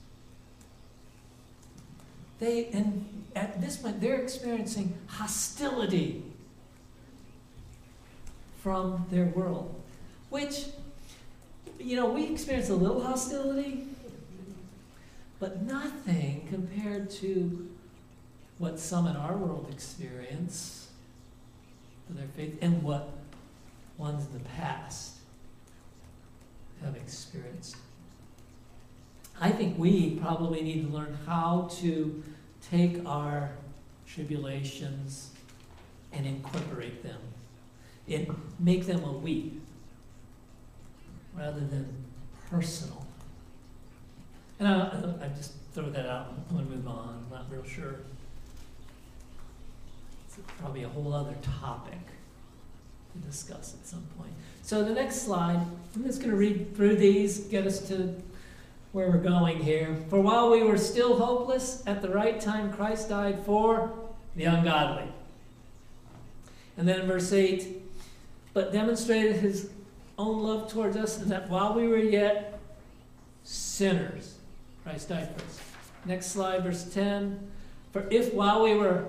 They, 2.40 2.68
and 2.68 3.26
at 3.36 3.60
this 3.62 3.76
point, 3.76 4.00
they're 4.00 4.22
experiencing 4.22 4.98
hostility 5.08 6.24
from 8.64 9.06
their 9.12 9.26
world, 9.26 9.76
which, 10.30 10.68
you 11.80 11.98
know, 11.98 12.10
we 12.10 12.28
experience 12.28 12.70
a 12.70 12.76
little 12.76 13.04
hostility, 13.04 13.88
but 15.42 15.64
nothing 15.64 16.46
compared 16.52 17.10
to 17.10 17.68
what 18.60 18.78
some 18.78 19.08
in 19.08 19.16
our 19.16 19.36
world 19.36 19.66
experience 19.72 20.90
for 22.06 22.14
their 22.14 22.28
faith 22.28 22.60
and 22.62 22.84
what 22.84 23.10
ones 23.98 24.28
in 24.28 24.34
the 24.34 24.50
past 24.50 25.16
have 26.84 26.96
experienced. 26.96 27.76
I 29.40 29.50
think 29.50 29.80
we 29.80 30.12
probably 30.12 30.62
need 30.62 30.86
to 30.86 30.94
learn 30.94 31.18
how 31.26 31.70
to 31.80 32.24
take 32.70 33.04
our 33.08 33.50
tribulations 34.06 35.32
and 36.14 36.28
incorporate 36.28 37.02
them 37.02 37.20
and 38.08 38.28
make 38.60 38.86
them 38.86 39.04
a 39.04 39.12
we 39.12 39.54
rather 41.36 41.62
than 41.62 41.88
personal. 42.48 43.01
And 44.62 44.70
I, 44.70 45.26
I 45.26 45.28
just 45.30 45.54
throw 45.74 45.90
that 45.90 46.06
out. 46.06 46.48
Going 46.52 46.68
to 46.68 46.72
move 46.72 46.88
on. 46.88 47.26
I'm 47.26 47.36
not 47.36 47.52
real 47.52 47.64
sure. 47.64 47.96
It's 50.28 50.38
probably 50.60 50.84
a 50.84 50.88
whole 50.88 51.12
other 51.16 51.34
topic 51.42 51.98
to 53.14 53.28
discuss 53.28 53.74
at 53.74 53.88
some 53.88 54.04
point. 54.20 54.30
So 54.62 54.84
the 54.84 54.94
next 54.94 55.24
slide, 55.24 55.66
I'm 55.96 56.04
just 56.04 56.20
going 56.20 56.30
to 56.30 56.38
read 56.38 56.76
through 56.76 56.98
these, 56.98 57.40
get 57.40 57.66
us 57.66 57.80
to 57.88 58.16
where 58.92 59.10
we're 59.10 59.18
going 59.18 59.64
here. 59.64 59.98
For 60.12 60.22
while 60.22 60.52
we 60.52 60.62
were 60.62 60.78
still 60.78 61.18
hopeless, 61.18 61.82
at 61.88 62.04
the 62.04 62.10
right 62.10 62.40
time 62.40 62.72
Christ 62.72 63.10
died 63.10 63.44
for 63.44 63.92
the 64.36 64.44
ungodly. 64.44 65.08
And 66.78 66.88
then 66.88 67.02
in 67.02 67.08
verse 67.08 67.34
8, 67.34 67.66
but 68.54 68.72
demonstrated 68.72 69.38
his 69.38 69.72
own 70.20 70.44
love 70.44 70.72
towards 70.72 70.98
us, 70.98 71.20
and 71.20 71.32
that 71.32 71.50
while 71.50 71.74
we 71.74 71.88
were 71.88 71.98
yet 71.98 72.60
sinners, 73.44 74.36
Christ 74.84 75.10
died 75.10 75.30
for 75.36 75.46
us. 75.46 75.60
Next 76.06 76.28
slide, 76.28 76.64
verse 76.64 76.84
10. 76.94 77.52
For 77.92 78.08
if 78.10 78.34
while 78.34 78.64
we 78.64 78.74
were 78.74 79.06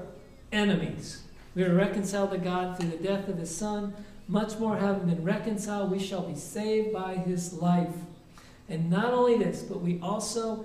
enemies, 0.51 1.23
we 1.55 1.65
were 1.65 1.75
reconciled 1.75 2.31
to 2.33 2.39
God 2.39 2.79
through 2.79 2.91
the 2.91 2.97
death 2.97 3.29
of 3.29 3.39
his 3.39 3.55
Son, 3.55 3.95
much 4.29 4.59
more 4.59 4.77
having 4.77 5.09
been 5.09 5.25
reconciled, 5.25 5.91
we 5.91 5.99
shall 5.99 6.23
be 6.23 6.35
saved 6.35 6.93
by 6.93 7.15
his 7.15 7.55
life. 7.55 7.95
And 8.69 8.91
not 8.91 9.13
only 9.13 9.37
this, 9.37 9.63
but 9.63 9.81
we 9.81 10.01
also 10.01 10.65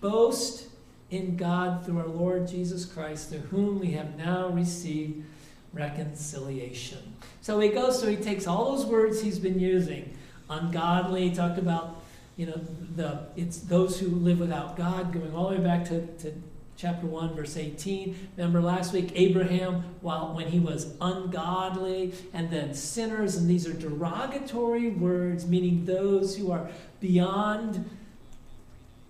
boast 0.00 0.68
in 1.10 1.36
God 1.36 1.84
through 1.84 1.98
our 1.98 2.06
Lord 2.06 2.46
Jesus 2.46 2.84
Christ, 2.84 3.30
through 3.30 3.40
whom 3.40 3.80
we 3.80 3.92
have 3.92 4.16
now 4.16 4.48
received 4.48 5.24
reconciliation. 5.72 7.14
So 7.40 7.58
he 7.60 7.68
goes 7.68 8.00
so 8.00 8.08
he 8.08 8.16
takes 8.16 8.46
all 8.46 8.76
those 8.76 8.86
words 8.86 9.20
he's 9.20 9.38
been 9.38 9.58
using. 9.58 10.16
Ungodly, 10.48 11.30
talked 11.30 11.58
about, 11.58 12.02
you 12.36 12.46
know, 12.46 12.60
the 12.96 13.20
it's 13.36 13.58
those 13.58 14.00
who 14.00 14.08
live 14.08 14.40
without 14.40 14.76
God, 14.76 15.12
going 15.12 15.34
all 15.34 15.50
the 15.50 15.56
way 15.56 15.62
back 15.62 15.84
to, 15.86 16.06
to 16.18 16.32
chapter 16.76 17.06
1 17.06 17.34
verse 17.34 17.58
18 17.58 18.30
remember 18.38 18.58
last 18.62 18.94
week 18.94 19.12
abraham 19.14 19.84
while 20.00 20.34
when 20.34 20.46
he 20.46 20.58
was 20.58 20.94
ungodly 21.02 22.14
and 22.32 22.48
then 22.48 22.72
sinners 22.72 23.36
and 23.36 23.50
these 23.50 23.66
are 23.66 23.74
derogatory 23.74 24.88
words 24.88 25.46
meaning 25.46 25.84
those 25.84 26.36
who 26.36 26.50
are 26.50 26.70
beyond 26.98 27.84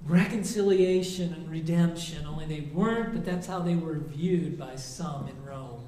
reconciliation 0.06 1.32
and 1.34 1.50
redemption. 1.50 2.26
Only 2.26 2.46
they 2.46 2.60
weren't 2.72 3.12
but 3.12 3.24
that's 3.24 3.46
how 3.46 3.60
they 3.60 3.74
were 3.74 3.98
viewed 3.98 4.58
by 4.58 4.76
some 4.76 5.28
in 5.28 5.44
rome. 5.44 5.86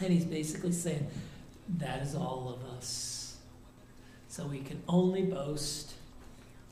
And 0.00 0.12
he's 0.12 0.24
basically 0.24 0.72
saying 0.72 1.06
that 1.78 2.02
is 2.02 2.14
all 2.14 2.48
of 2.48 2.76
us. 2.76 3.36
So 4.28 4.46
we 4.46 4.60
can 4.60 4.82
only 4.88 5.22
boast 5.22 5.94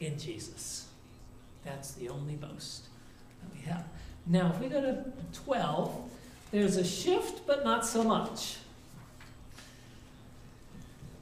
in 0.00 0.18
jesus 0.18 0.88
that's 1.68 1.92
the 1.92 2.08
only 2.08 2.34
boast 2.34 2.86
that 3.42 3.54
we 3.54 3.70
have. 3.70 3.84
Now, 4.26 4.50
if 4.50 4.60
we 4.60 4.68
go 4.68 4.80
to 4.80 5.04
12, 5.44 6.10
there's 6.50 6.76
a 6.76 6.84
shift, 6.84 7.46
but 7.46 7.64
not 7.64 7.86
so 7.86 8.02
much. 8.02 8.56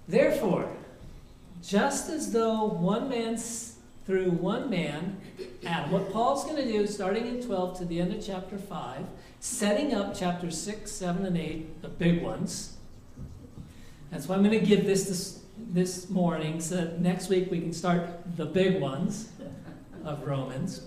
Therefore, 0.09 0.69
just 1.63 2.11
as 2.11 2.33
though 2.33 2.65
one 2.65 3.09
man 3.09 3.37
through 4.07 4.31
one 4.31 4.71
man, 4.71 5.21
Adam, 5.65 5.91
what 5.91 6.13
Paul's 6.13 6.45
going 6.45 6.57
to 6.57 6.65
do, 6.65 6.87
starting 6.87 7.27
in 7.27 7.43
12 7.43 7.79
to 7.79 7.85
the 7.85 8.01
end 8.01 8.13
of 8.13 8.25
chapter 8.25 8.57
5, 8.57 9.05
setting 9.41 9.95
up 9.95 10.17
chapters 10.17 10.61
6, 10.61 10.91
7, 10.91 11.27
and 11.27 11.37
8, 11.37 11.83
the 11.83 11.89
big 11.89 12.23
ones. 12.23 12.77
That's 14.13 14.29
why 14.29 14.37
I'm 14.37 14.45
going 14.45 14.59
to 14.59 14.65
give 14.65 14.87
this, 14.87 15.43
this 15.59 16.09
morning 16.11 16.61
so 16.61 16.77
that 16.77 17.01
next 17.01 17.29
week 17.29 17.51
we 17.51 17.61
can 17.61 17.73
start 17.73 18.09
the 18.37 18.47
big 18.47 18.81
ones 18.81 19.31
of 20.05 20.27
Romans 20.27 20.83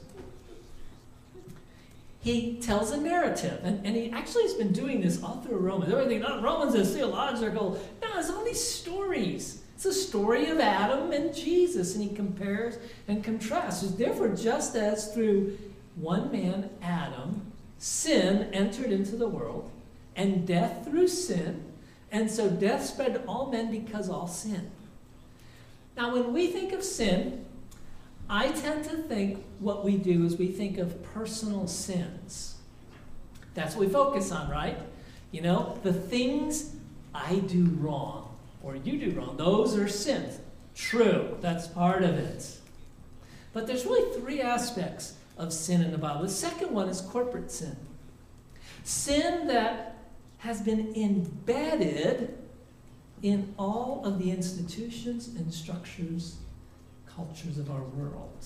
he 2.22 2.58
tells 2.58 2.92
a 2.92 2.98
narrative. 2.98 3.62
And, 3.64 3.86
and 3.86 3.96
he 3.96 4.12
actually 4.12 4.44
has 4.44 4.54
been 4.54 4.74
doing 4.74 5.02
this 5.02 5.24
all 5.24 5.42
through 5.42 5.58
Romans. 5.58 5.92
Everything, 5.92 6.24
oh, 6.24 6.42
Romans 6.42 6.76
is 6.76 6.94
theological. 6.94 7.80
No, 8.02 8.20
it's 8.20 8.30
all 8.30 8.44
these 8.44 8.64
stories. 8.64 9.62
It's 9.76 9.86
a 9.86 9.94
story 9.94 10.48
of 10.48 10.60
Adam 10.60 11.12
and 11.14 11.34
Jesus, 11.34 11.96
and 11.96 12.04
he 12.04 12.14
compares 12.14 12.78
and 13.08 13.24
contrasts. 13.24 13.82
Therefore, 13.82 14.30
just 14.30 14.76
as 14.76 15.14
through 15.14 15.58
one 15.96 16.32
man, 16.32 16.70
Adam, 16.82 17.54
sin 17.78 18.50
entered 18.54 18.92
into 18.92 19.16
the 19.16 19.30
world, 19.30 19.72
and 20.18 20.46
death 20.46 20.84
through 20.84 21.08
sin, 21.08 21.64
and 22.12 22.30
so 22.30 22.50
death 22.50 22.86
spread 22.86 23.14
to 23.14 23.22
all 23.26 23.52
men 23.52 23.72
because 23.72 24.10
all 24.10 24.28
sin. 24.28 24.72
Now, 25.96 26.14
when 26.14 26.34
we 26.34 26.48
think 26.48 26.74
of 26.74 26.84
sin, 26.84 27.46
I 28.30 28.50
tend 28.50 28.86
to 28.86 28.98
think 28.98 29.44
what 29.60 29.84
we 29.84 29.98
do 29.98 30.26
is 30.26 30.38
we 30.38 30.48
think 30.48 30.78
of 30.78 31.04
personal 31.04 31.68
sins. 31.68 32.56
That's 33.54 33.76
what 33.76 33.88
we 33.88 33.92
focus 33.92 34.32
on, 34.32 34.50
right? 34.50 34.78
You 35.32 35.42
know, 35.42 35.78
the 35.84 35.94
things 35.94 36.76
I 37.14 37.36
do 37.40 37.66
wrong 37.80 38.38
or 38.64 38.76
you 38.76 38.98
do 38.98 39.12
wrong, 39.18 39.38
those 39.38 39.78
are 39.78 39.88
sins. 39.88 40.40
True, 40.76 41.38
that's 41.42 41.68
part 41.68 42.04
of 42.04 42.18
it. 42.18 42.58
But 43.52 43.68
there's 43.68 43.86
really 43.86 44.20
three 44.20 44.42
aspects 44.42 45.16
of 45.38 45.52
sin 45.52 45.82
in 45.82 45.92
the 45.92 45.98
Bible. 45.98 46.22
The 46.22 46.30
second 46.30 46.72
one 46.72 46.88
is 46.88 47.02
corporate 47.02 47.52
sin 47.52 47.76
sin 48.90 49.48
that 49.48 49.98
has 50.40 50.62
been 50.62 50.94
embedded 50.96 52.38
in 53.22 53.54
all 53.58 54.02
of 54.06 54.20
the 54.20 54.32
institutions 54.32 55.28
and 55.28 55.54
structures, 55.54 56.38
cultures 57.06 57.58
of 57.58 57.70
our 57.70 57.84
world. 57.84 58.46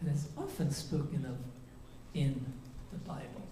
And 0.00 0.08
it's 0.10 0.28
often 0.36 0.70
spoken 0.70 1.26
of 1.26 1.36
in 2.14 2.52
the 2.92 2.98
Bible. 2.98 3.42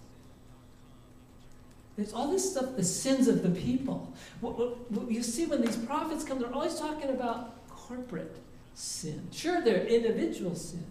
There's 1.95 2.13
all 2.13 2.31
this 2.31 2.51
stuff, 2.51 2.77
the 2.77 2.83
sins 2.83 3.27
of 3.27 3.43
the 3.43 3.49
people. 3.49 4.13
What, 4.39 4.57
what, 4.57 4.91
what 4.91 5.11
you 5.11 5.21
see 5.21 5.45
when 5.45 5.61
these 5.61 5.75
prophets 5.75 6.23
come, 6.23 6.39
they're 6.39 6.53
always 6.53 6.79
talking 6.79 7.09
about 7.09 7.67
corporate 7.67 8.37
sin. 8.73 9.27
Sure, 9.31 9.61
they're 9.61 9.85
individual 9.85 10.55
sin, 10.55 10.85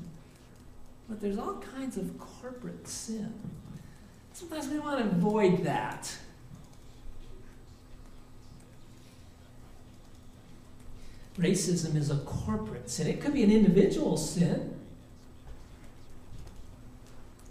but 1.09 1.19
there's 1.21 1.39
all 1.39 1.63
kinds 1.75 1.97
of 1.97 2.19
corporate 2.19 2.87
sin. 2.87 3.33
Sometimes 4.39 4.69
we 4.69 4.79
want 4.79 5.01
to 5.01 5.05
avoid 5.05 5.65
that. 5.65 6.17
Racism 11.37 11.97
is 11.97 12.13
a 12.13 12.19
corporate 12.19 12.89
sin. 12.89 13.09
It 13.09 13.21
could 13.21 13.35
be 13.35 13.43
an 13.43 13.51
individual 13.51 14.17
sin. 14.17 14.77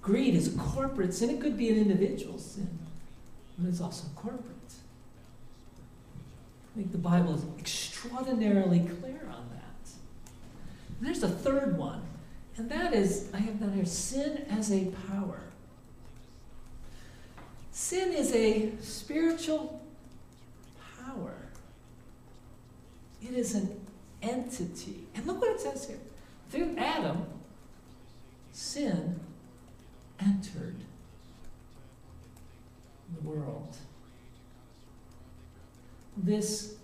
Greed 0.01 0.33
is 0.33 0.55
a 0.55 0.57
corporate 0.57 1.13
sin. 1.13 1.29
It 1.29 1.41
could 1.41 1.57
be 1.57 1.69
an 1.69 1.75
individual 1.75 2.39
sin, 2.39 2.79
but 3.57 3.67
it's 3.67 3.81
also 3.81 4.07
corporate. 4.15 4.45
I 6.73 6.77
think 6.77 6.93
the 6.93 6.97
Bible 6.97 7.35
is 7.35 7.43
extraordinarily 7.59 8.79
clear 8.79 9.27
on 9.29 9.49
that. 9.49 9.91
And 10.99 11.05
there's 11.05 11.21
a 11.21 11.27
third 11.27 11.77
one, 11.77 12.03
and 12.55 12.71
that 12.71 12.93
is 12.93 13.27
I 13.33 13.39
have 13.39 13.59
down 13.59 13.73
here 13.73 13.83
sin 13.83 14.45
as 14.49 14.71
a 14.71 14.85
power. 15.11 15.46
Sin 17.77 18.11
is 18.11 18.33
a 18.33 18.71
spiritual 18.81 19.79
power. 20.99 21.35
It 23.21 23.35
is 23.35 23.53
an 23.53 23.79
entity. 24.23 25.03
And 25.13 25.27
look 25.27 25.39
what 25.39 25.51
it 25.51 25.61
says 25.61 25.85
here. 25.85 25.99
Through 26.49 26.75
Adam, 26.75 27.27
sin 28.51 29.19
entered 30.19 30.77
the 33.15 33.21
world. 33.21 33.77
This 36.17 36.77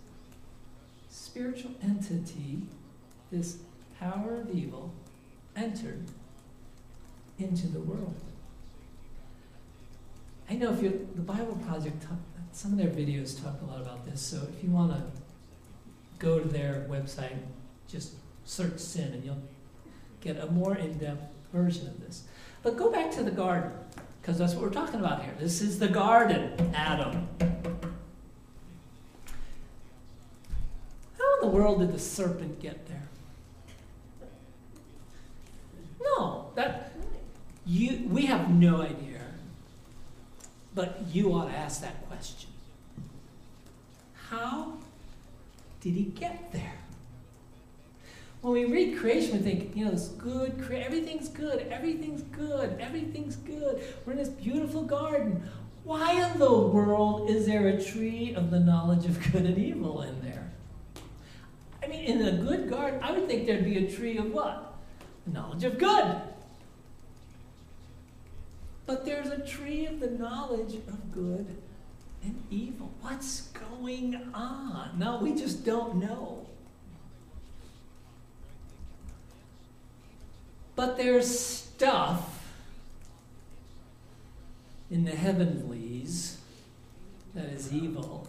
spiritual 1.09 1.71
entity, 1.81 2.61
this 3.31 3.57
power 3.99 4.41
of 4.41 4.51
evil, 4.51 4.93
entered 5.55 6.05
into 7.39 7.65
the 7.65 7.79
world. 7.79 8.13
I 10.49 10.55
know 10.55 10.71
if 10.73 10.81
you 10.83 11.07
the 11.15 11.21
Bible 11.21 11.57
Project, 11.65 12.01
talk, 12.01 12.17
some 12.51 12.71
of 12.73 12.77
their 12.77 12.89
videos 12.89 13.41
talk 13.41 13.59
a 13.61 13.65
lot 13.65 13.81
about 13.81 14.05
this. 14.05 14.21
So 14.21 14.37
if 14.55 14.63
you 14.63 14.69
want 14.69 14.91
to 14.91 15.03
go 16.19 16.39
to 16.39 16.47
their 16.47 16.85
website, 16.89 17.37
just 17.87 18.13
search 18.45 18.77
sin, 18.79 19.13
and 19.13 19.23
you'll 19.23 19.41
get 20.21 20.37
a 20.37 20.47
more 20.47 20.75
in-depth 20.75 21.23
version 21.51 21.87
of 21.87 21.99
this. 22.01 22.23
But 22.61 22.77
go 22.77 22.91
back 22.91 23.11
to 23.11 23.23
the 23.23 23.31
garden, 23.31 23.71
because 24.21 24.37
that's 24.37 24.53
what 24.53 24.63
we're 24.63 24.69
talking 24.69 24.99
about 24.99 25.23
here. 25.23 25.33
This 25.39 25.61
is 25.61 25.79
the 25.79 25.87
garden, 25.87 26.71
Adam. 26.75 27.27
How 31.17 31.35
in 31.35 31.41
the 31.41 31.47
world 31.47 31.79
did 31.79 31.93
the 31.93 31.99
serpent 31.99 32.59
get 32.59 32.87
there? 32.87 33.09
No, 36.01 36.51
that 36.55 36.91
you 37.65 38.07
we 38.09 38.25
have 38.25 38.49
no 38.49 38.81
idea. 38.81 39.12
But 40.75 41.01
you 41.11 41.33
ought 41.33 41.49
to 41.49 41.55
ask 41.55 41.81
that 41.81 42.07
question. 42.07 42.49
How 44.29 44.73
did 45.81 45.93
he 45.93 46.03
get 46.03 46.51
there? 46.51 46.79
When 48.41 48.53
we 48.53 48.65
read 48.65 48.97
creation, 48.97 49.33
we 49.33 49.39
think, 49.39 49.75
you 49.75 49.85
know, 49.85 49.91
it's 49.91 50.09
good, 50.09 50.69
everything's 50.71 51.29
good, 51.29 51.67
everything's 51.71 52.23
good, 52.23 52.77
everything's 52.79 53.37
good. 53.37 53.81
We're 54.05 54.13
in 54.13 54.19
this 54.19 54.29
beautiful 54.29 54.83
garden. 54.83 55.43
Why 55.83 56.13
in 56.13 56.39
the 56.39 56.51
world 56.51 57.29
is 57.29 57.45
there 57.45 57.67
a 57.67 57.81
tree 57.81 58.33
of 58.35 58.51
the 58.51 58.59
knowledge 58.59 59.05
of 59.05 59.31
good 59.31 59.45
and 59.45 59.57
evil 59.57 60.01
in 60.01 60.21
there? 60.21 60.51
I 61.81 61.87
mean, 61.87 62.03
in 62.05 62.25
a 62.25 62.31
good 62.41 62.69
garden, 62.69 62.99
I 63.01 63.11
would 63.11 63.27
think 63.27 63.45
there'd 63.45 63.65
be 63.65 63.85
a 63.85 63.91
tree 63.91 64.17
of 64.17 64.31
what? 64.31 64.73
The 65.25 65.33
knowledge 65.33 65.63
of 65.63 65.77
good. 65.77 66.21
But 68.85 69.05
there's 69.05 69.27
a 69.27 69.45
tree 69.45 69.85
of 69.85 69.99
the 69.99 70.09
knowledge 70.09 70.75
of 70.75 71.11
good 71.11 71.55
and 72.21 72.43
evil. 72.49 72.91
What's 73.01 73.41
going 73.71 74.15
on? 74.33 74.91
No, 74.97 75.17
we 75.17 75.35
just 75.35 75.65
don't 75.65 75.95
know. 75.95 76.47
But 80.75 80.97
there's 80.97 81.39
stuff 81.39 82.43
in 84.89 85.05
the 85.05 85.11
heavenlies 85.11 86.37
that 87.33 87.45
is 87.45 87.73
evil. 87.73 88.27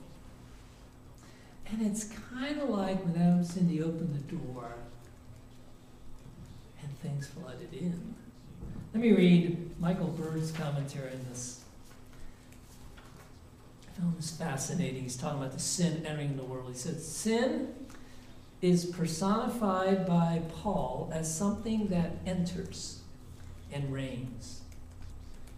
And 1.71 1.83
it's 1.83 2.05
kind 2.31 2.61
of 2.61 2.69
like 2.69 3.05
when 3.05 3.17
Adam 3.21 3.45
Cindy 3.45 3.83
opened 3.83 4.15
the 4.15 4.37
door 4.37 4.75
and 6.83 6.99
things 7.01 7.27
flooded 7.27 7.73
in. 7.73 8.15
Let 8.93 9.03
me 9.03 9.13
read 9.13 9.81
Michael 9.81 10.09
Bird's 10.09 10.53
commentary 10.53 11.13
on 11.13 11.25
this. 11.29 11.63
I 13.89 14.01
found 14.01 14.17
this 14.19 14.31
fascinating. 14.31 15.03
He's 15.03 15.17
talking 15.17 15.39
about 15.39 15.53
the 15.53 15.61
sin 15.61 16.05
entering 16.07 16.37
the 16.37 16.45
world. 16.45 16.69
He 16.69 16.79
said, 16.79 17.01
Sin 17.01 17.75
is 18.63 18.87
personified 18.87 20.07
by 20.07 20.43
Paul 20.63 21.11
as 21.13 21.37
something 21.37 21.89
that 21.89 22.13
enters 22.25 23.01
and 23.73 23.93
reigns. 23.93 24.63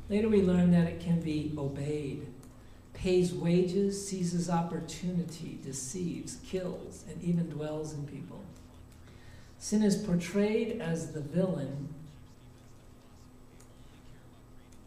Later, 0.09 0.29
we 0.29 0.42
learn 0.42 0.71
that 0.73 0.87
it 0.87 1.01
can 1.01 1.21
be 1.21 1.53
obeyed, 1.59 2.27
pays 2.95 3.33
wages, 3.33 4.09
seizes 4.09 4.49
opportunity, 4.49 5.59
deceives, 5.62 6.38
kills, 6.45 7.05
and 7.09 7.23
even 7.23 7.49
dwells 7.49 7.92
in 7.92 8.07
people. 8.07 8.45
Sin 9.59 9.83
is 9.83 9.97
portrayed 9.97 10.81
as 10.81 11.12
the 11.12 11.21
villain, 11.21 11.95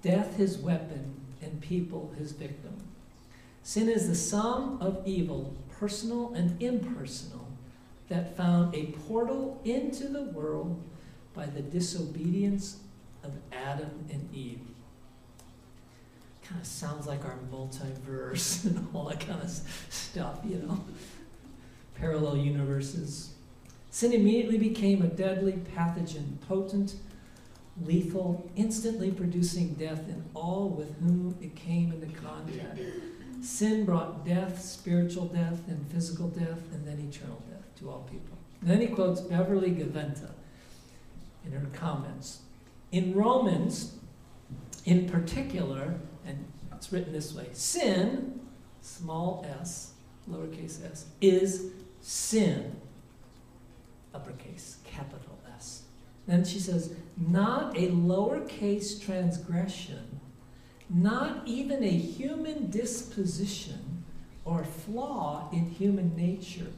death 0.02 0.36
his 0.38 0.58
weapon, 0.58 1.20
and 1.42 1.62
people 1.62 2.14
his 2.18 2.32
victim. 2.32 2.76
Sin 3.64 3.90
is 3.90 4.08
the 4.08 4.16
sum 4.16 4.78
of 4.82 5.02
evil, 5.06 5.56
personal 5.78 6.34
and 6.34 6.62
impersonal, 6.62 7.48
that 8.08 8.36
found 8.36 8.74
a 8.74 8.88
portal 9.08 9.62
into 9.64 10.08
the 10.08 10.24
world 10.24 10.82
by 11.34 11.46
the 11.46 11.62
disobedience 11.62 12.78
of 13.24 13.32
Adam 13.52 14.06
and 14.12 14.28
Eve. 14.34 14.62
Kind 16.44 16.62
of 16.62 16.68
sounds 16.68 17.06
like 17.06 17.24
our 17.26 17.38
multiverse 17.52 18.66
and 18.66 18.88
all 18.94 19.06
that 19.10 19.20
kind 19.20 19.42
of 19.42 19.50
stuff, 19.90 20.40
you 20.44 20.58
know. 20.58 20.84
Parallel 21.96 22.38
universes. 22.38 23.34
Sin 23.92 24.14
immediately 24.14 24.58
became 24.58 25.02
a 25.02 25.08
deadly 25.08 25.60
pathogen, 25.76 26.40
potent, 26.48 26.96
lethal, 27.86 28.50
instantly 28.56 29.12
producing 29.12 29.74
death 29.76 30.08
in 30.08 30.24
all 30.34 30.70
with 30.70 31.00
whom 31.00 31.38
it 31.42 31.56
came 31.56 31.92
into 31.92 32.08
contact. 32.20 32.80
Sin 33.42 33.86
brought 33.86 34.26
death, 34.26 34.62
spiritual 34.62 35.26
death, 35.26 35.62
and 35.68 35.90
physical 35.92 36.28
death, 36.28 36.62
and 36.74 36.86
then 36.86 37.00
eternal 37.00 37.42
death 37.50 37.64
to 37.80 37.90
all 37.90 38.08
people. 38.12 38.38
And 38.62 38.70
then 38.70 38.82
he 38.82 38.88
quotes 38.88 39.22
Beverly 39.22 39.72
Gaventa 39.72 40.32
in 41.46 41.54
her 41.54 41.68
comments. 41.74 42.40
In 42.92 43.14
Romans, 43.14 43.96
in 44.86 45.08
particular, 45.08 45.96
and 46.26 46.46
it's 46.74 46.92
written 46.92 47.14
this 47.14 47.34
way 47.34 47.48
sin, 47.54 48.42
small 48.82 49.46
s, 49.62 49.94
lowercase 50.30 50.84
s, 50.92 51.06
is 51.22 51.72
sin, 52.02 52.76
uppercase, 54.14 54.78
capital. 54.84 55.29
Then 56.30 56.46
she 56.46 56.60
says, 56.60 56.94
not 57.18 57.76
a 57.76 57.90
lowercase 57.90 59.04
transgression, 59.04 60.22
not 60.90 61.42
even 61.46 61.84
a 61.84 61.92
human 61.92 62.70
disposition 62.70 64.04
or 64.46 64.64
flaw 64.64 65.50
in 65.52 65.70
human 65.72 66.16
nature 66.16 66.72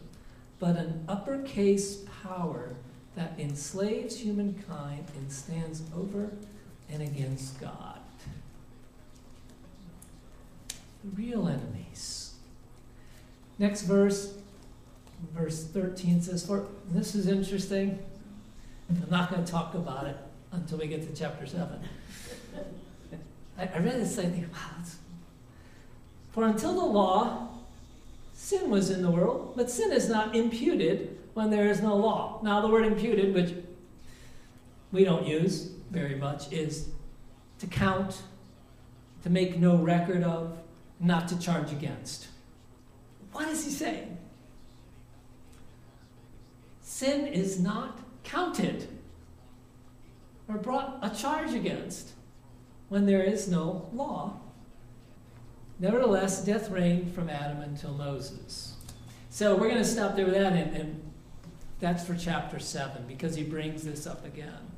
but 0.61 0.77
an 0.77 1.03
uppercase 1.09 2.05
power 2.21 2.75
that 3.15 3.33
enslaves 3.39 4.15
humankind 4.15 5.05
and 5.17 5.29
stands 5.29 5.81
over 5.97 6.31
and 6.87 7.01
against 7.01 7.59
God. 7.59 7.99
The 11.03 11.09
real 11.15 11.47
enemies. 11.47 12.35
Next 13.57 13.81
verse, 13.81 14.35
verse 15.33 15.65
13 15.65 16.21
says, 16.21 16.45
For 16.45 16.67
this 16.91 17.15
is 17.15 17.27
interesting. 17.27 17.97
I'm 19.03 19.09
not 19.09 19.29
going 19.29 19.43
to 19.43 19.51
talk 19.51 19.73
about 19.73 20.07
it 20.07 20.17
until 20.51 20.77
we 20.77 20.87
get 20.87 21.07
to 21.07 21.15
chapter 21.15 21.45
7. 21.45 21.79
I, 23.57 23.63
I 23.63 23.79
read 23.79 24.01
this 24.01 24.17
and 24.17 24.33
think, 24.33 24.51
wow. 24.51 24.83
For 26.31 26.45
until 26.45 26.73
the 26.73 26.85
law, 26.85 27.49
sin 28.33 28.69
was 28.69 28.89
in 28.89 29.01
the 29.01 29.11
world, 29.11 29.53
but 29.55 29.69
sin 29.69 29.91
is 29.91 30.09
not 30.09 30.35
imputed 30.35 31.17
when 31.33 31.49
there 31.49 31.67
is 31.69 31.81
no 31.81 31.95
law. 31.95 32.39
Now, 32.43 32.61
the 32.61 32.67
word 32.67 32.85
imputed, 32.85 33.33
which 33.33 33.53
we 34.91 35.03
don't 35.03 35.25
use 35.25 35.71
very 35.89 36.15
much, 36.15 36.51
is 36.51 36.89
to 37.59 37.67
count, 37.67 38.21
to 39.23 39.29
make 39.29 39.57
no 39.57 39.75
record 39.75 40.23
of, 40.23 40.57
not 40.99 41.27
to 41.29 41.39
charge 41.39 41.71
against. 41.71 42.27
What 43.31 43.47
is 43.47 43.63
he 43.63 43.71
saying? 43.71 44.17
Sin 46.81 47.27
is 47.27 47.59
not 47.59 47.99
counted 48.23 48.87
or 50.47 50.57
brought 50.57 50.99
a 51.01 51.09
charge 51.09 51.53
against 51.53 52.11
when 52.89 53.05
there 53.05 53.23
is 53.23 53.47
no 53.47 53.89
law. 53.93 54.39
Nevertheless, 55.79 56.43
death 56.43 56.69
reigned 56.69 57.13
from 57.13 57.29
Adam 57.29 57.61
until 57.61 57.93
Moses. 57.93 58.75
So 59.29 59.55
we're 59.55 59.69
going 59.69 59.81
to 59.81 59.85
stop 59.85 60.15
there 60.15 60.25
with 60.25 60.35
that, 60.35 60.53
and, 60.53 60.75
and 60.75 61.11
that's 61.79 62.05
for 62.05 62.15
chapter 62.15 62.59
7 62.59 63.05
because 63.07 63.35
he 63.35 63.43
brings 63.43 63.83
this 63.83 64.05
up 64.05 64.25
again 64.25 64.71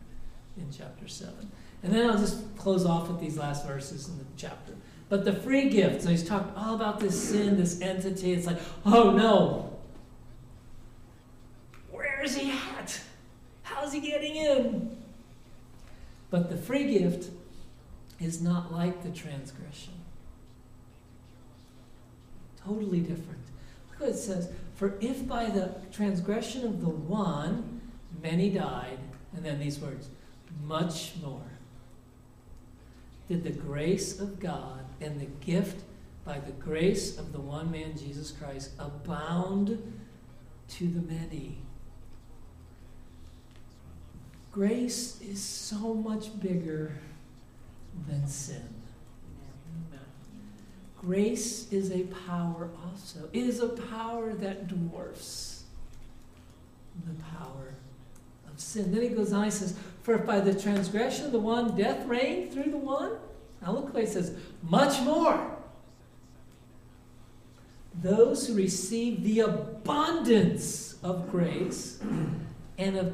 in 0.58 0.72
chapter 0.72 1.08
7. 1.08 1.52
And 1.84 1.92
then 1.92 2.10
I'll 2.10 2.18
just 2.18 2.56
close 2.56 2.86
off 2.86 3.10
with 3.10 3.20
these 3.20 3.38
last 3.38 3.68
verses 3.68 4.08
in 4.08 4.18
the 4.18 4.26
chapter. 4.38 4.74
But 5.10 5.26
the 5.26 5.34
free 5.34 5.70
gift, 5.70 6.04
so 6.04 6.10
he's 6.10 6.26
talked 6.26 6.58
all 6.58 6.76
about 6.76 7.00
this 7.00 7.30
sin, 7.30 7.58
this 7.58 7.82
entity. 7.82 8.32
It's 8.32 8.48
like, 8.48 8.60
oh 8.86 9.12
no, 9.12 9.78
where 11.92 12.24
is 12.24 12.36
he 12.36 12.52
at? 12.52 13.00
How's 13.64 13.92
he 13.92 13.93
getting 14.04 14.36
in? 14.36 14.98
But 16.30 16.50
the 16.50 16.58
free 16.58 16.98
gift 17.00 17.32
is 18.20 18.42
not 18.42 18.72
like 18.72 19.04
the 19.04 19.10
transgression. 19.10 19.94
Totally 22.66 23.00
different. 23.00 23.42
Look 23.92 24.00
what 24.00 24.10
it 24.10 24.18
says. 24.18 24.50
For 24.76 24.96
if 25.02 25.28
by 25.28 25.46
the 25.46 25.76
transgression 25.92 26.66
of 26.66 26.82
the 26.82 26.90
one 26.90 27.82
many 28.22 28.50
died, 28.50 29.00
and 29.36 29.44
then 29.46 29.60
these 29.60 29.80
words, 29.80 30.10
much 30.64 31.14
more 31.22 31.42
did 33.28 33.44
the 33.44 33.52
grace 33.52 34.20
of 34.20 34.40
God 34.40 34.86
and 35.02 35.20
the 35.20 35.28
gift 35.46 35.84
by 36.26 36.40
the 36.40 36.52
grace 36.52 37.18
of 37.18 37.34
the 37.34 37.40
one 37.40 37.72
man, 37.72 37.98
Jesus 37.98 38.32
Christ, 38.32 38.72
abound 38.80 39.94
to 40.70 40.88
the 40.88 41.02
many. 41.02 41.58
Grace 44.54 45.20
is 45.20 45.42
so 45.42 45.96
much 45.96 46.40
bigger 46.40 46.94
than 48.08 48.28
sin. 48.28 48.62
Grace 51.02 51.70
is 51.72 51.92
a 51.92 52.04
power 52.28 52.70
also. 52.86 53.28
It 53.34 53.44
is 53.44 53.60
a 53.60 53.70
power 53.70 54.32
that 54.34 54.68
dwarfs 54.68 55.64
the 57.06 57.22
power 57.36 57.74
of 58.48 58.60
sin. 58.60 58.94
Then 58.94 59.02
he 59.02 59.10
goes 59.10 59.34
on, 59.34 59.46
he 59.46 59.52
says, 59.52 59.76
For 60.04 60.20
by 60.20 60.40
the 60.40 60.58
transgression 60.58 61.26
of 61.26 61.32
the 61.32 61.40
one 61.40 61.76
death 61.76 62.08
reigned 62.08 62.54
through 62.54 62.72
the 62.72 62.78
one, 62.78 63.14
now 63.62 63.72
look 63.72 63.94
what 63.94 64.04
he 64.04 64.10
says, 64.10 64.38
much 64.62 65.02
more. 65.02 65.58
Those 68.02 68.48
who 68.48 68.54
receive 68.54 69.24
the 69.24 69.42
abundance 69.42 70.96
of 71.04 71.30
grace 71.30 72.00
and 72.78 72.98
of, 72.98 73.14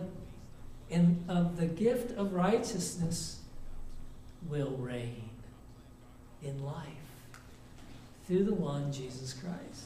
and 0.91 1.23
of 1.29 1.57
the 1.57 1.65
gift 1.65 2.17
of 2.17 2.33
righteousness 2.33 3.41
will 4.49 4.71
reign 4.71 5.29
in 6.43 6.63
life 6.63 6.85
through 8.25 8.43
the 8.43 8.53
one 8.53 8.91
Jesus 8.91 9.33
Christ. 9.33 9.85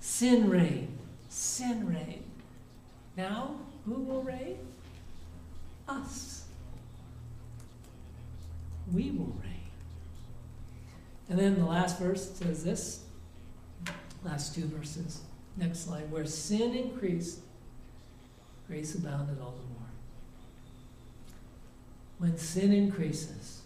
Sin 0.00 0.48
reign, 0.48 0.96
sin 1.28 1.86
reign. 1.86 2.24
Now, 3.16 3.56
who 3.84 3.94
will 3.94 4.22
reign? 4.22 4.58
Us. 5.88 6.44
We 8.92 9.10
will 9.10 9.36
reign. 9.42 9.58
And 11.28 11.38
then 11.38 11.58
the 11.58 11.66
last 11.66 11.98
verse 11.98 12.30
says 12.32 12.64
this 12.64 13.04
last 14.24 14.54
two 14.54 14.66
verses. 14.66 15.20
Next 15.56 15.80
slide. 15.80 16.10
Where 16.10 16.26
sin 16.26 16.74
increased, 16.74 17.40
grace 18.66 18.94
abounded 18.94 19.38
all 19.40 19.52
the 19.52 19.74
more. 19.74 19.77
When 22.18 22.36
sin 22.36 22.72
increases, 22.72 23.62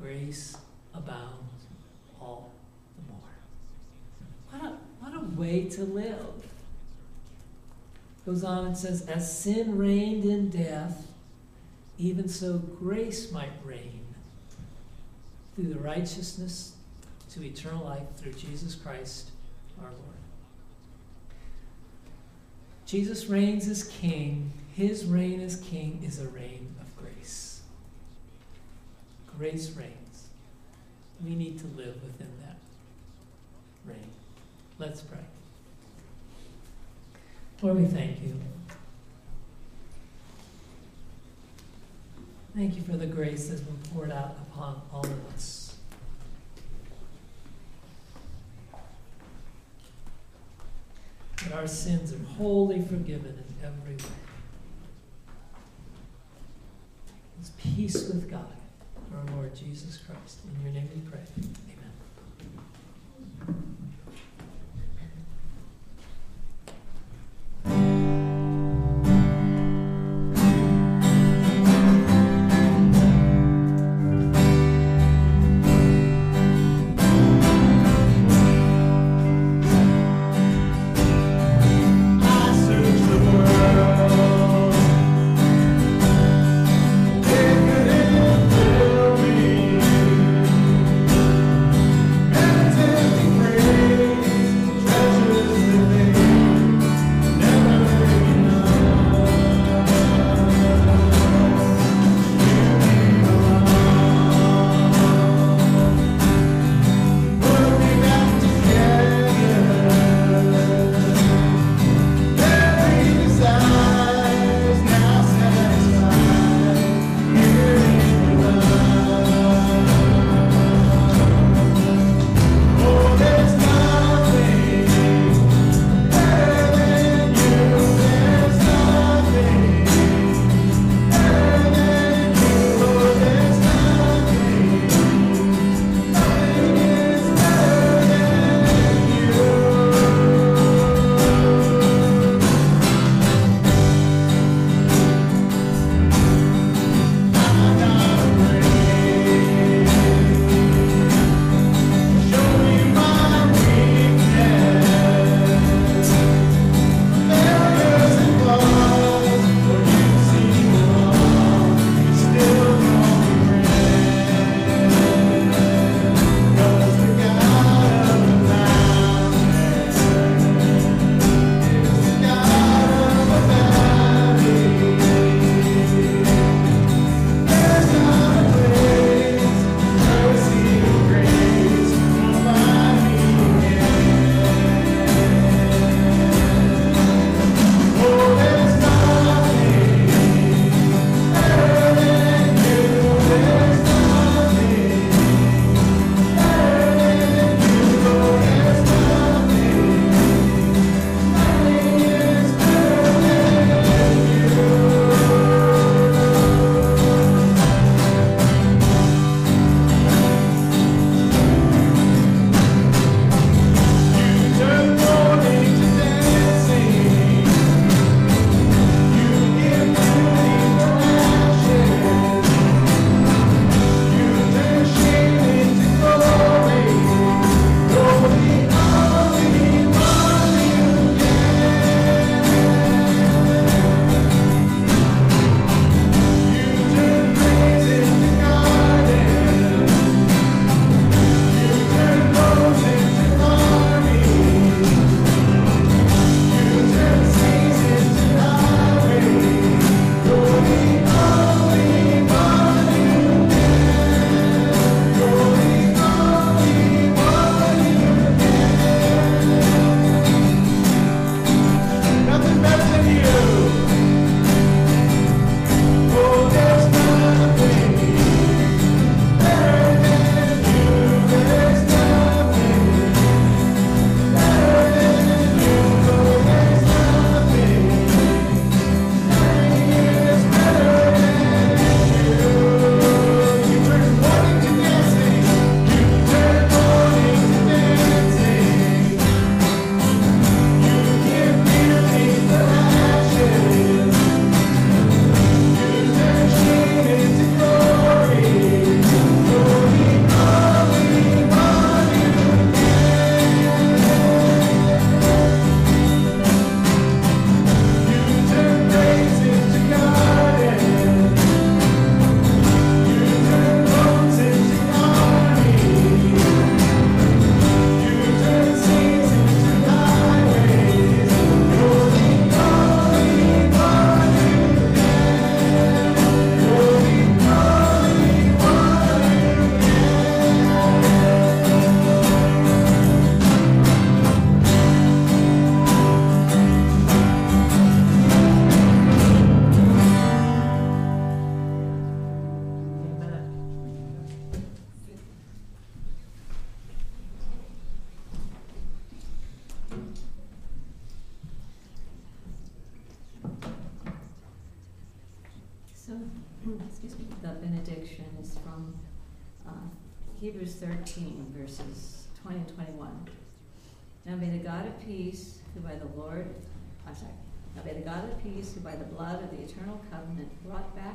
grace 0.00 0.56
abounds 0.94 1.66
all 2.20 2.52
the 2.96 3.12
more. 3.12 3.20
What 4.50 4.72
a, 4.72 4.76
what 5.00 5.22
a 5.22 5.40
way 5.40 5.68
to 5.70 5.84
live. 5.84 6.46
Goes 8.24 8.42
on 8.42 8.66
and 8.66 8.76
says, 8.76 9.06
As 9.06 9.38
sin 9.38 9.76
reigned 9.76 10.24
in 10.24 10.48
death, 10.48 11.06
even 11.98 12.28
so 12.28 12.58
grace 12.58 13.30
might 13.30 13.52
reign 13.62 14.06
through 15.54 15.68
the 15.68 15.78
righteousness 15.78 16.72
to 17.30 17.44
eternal 17.44 17.84
life 17.84 18.06
through 18.16 18.32
Jesus 18.32 18.74
Christ 18.74 19.30
our 19.80 19.90
Lord. 19.90 20.00
Jesus 22.86 23.26
reigns 23.26 23.68
as 23.68 23.84
king. 23.84 24.52
His 24.74 25.04
reign 25.04 25.40
as 25.40 25.56
king 25.56 26.00
is 26.04 26.20
a 26.20 26.28
reign. 26.28 26.73
Grace 29.38 29.70
reigns. 29.72 30.28
We 31.24 31.34
need 31.34 31.58
to 31.58 31.66
live 31.76 32.02
within 32.02 32.30
that 32.42 32.56
reign. 33.84 34.10
Let's 34.78 35.00
pray. 35.00 35.18
Lord, 37.62 37.78
we 37.78 37.86
thank 37.86 38.22
you. 38.22 38.40
Thank 42.54 42.76
you 42.76 42.82
for 42.82 42.96
the 42.96 43.06
grace 43.06 43.48
that's 43.48 43.62
been 43.62 43.78
poured 43.92 44.12
out 44.12 44.36
upon 44.48 44.80
all 44.92 45.04
of 45.04 45.34
us. 45.34 45.76
That 51.42 51.52
our 51.52 51.66
sins 51.66 52.12
are 52.12 52.24
wholly 52.36 52.80
forgiven 52.80 53.42
in 53.48 53.66
every 53.66 53.96
way. 53.96 54.02
It's 57.40 57.50
peace 57.58 58.08
with 58.08 58.30
God, 58.30 58.46
our 59.14 59.36
Lord 59.36 59.54
Jesus 59.54 59.98
Christ. 59.98 60.40
In 60.44 60.64
your 60.64 60.72
name 60.74 60.88
we 60.94 61.00
pray. 61.10 61.20
benediction 61.30 61.83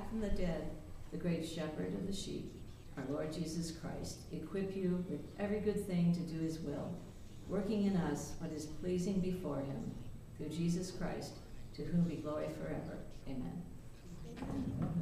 from 0.10 0.22
the 0.22 0.30
dead 0.30 0.72
the 1.12 1.18
great 1.18 1.47
shepherd 1.47 1.93
of 1.93 2.05
the 2.05 2.14
sheep, 2.14 2.53
our 2.97 3.03
Lord 3.10 3.34
Jesus 3.34 3.72
Christ, 3.72 4.20
equip 4.32 4.76
you 4.76 5.03
with 5.10 5.22
every 5.39 5.60
good 5.60 5.88
thing 5.88 6.14
to 6.14 6.20
do 6.20 6.39
his 6.39 6.60
will, 6.60 6.93
working 7.47 7.86
in 7.86 7.97
us 7.97 8.34
what 8.39 8.51
is 8.51 8.66
pleasing 8.66 9.20
before 9.20 9.57
him, 9.57 9.91
through 10.38 10.49
Jesus 10.49 10.91
Christ, 10.91 11.34
to 11.76 11.84
whom 11.84 12.03
be 12.03 12.18
glory 12.18 12.47
forever. 12.60 12.97
Amen. 13.28 14.99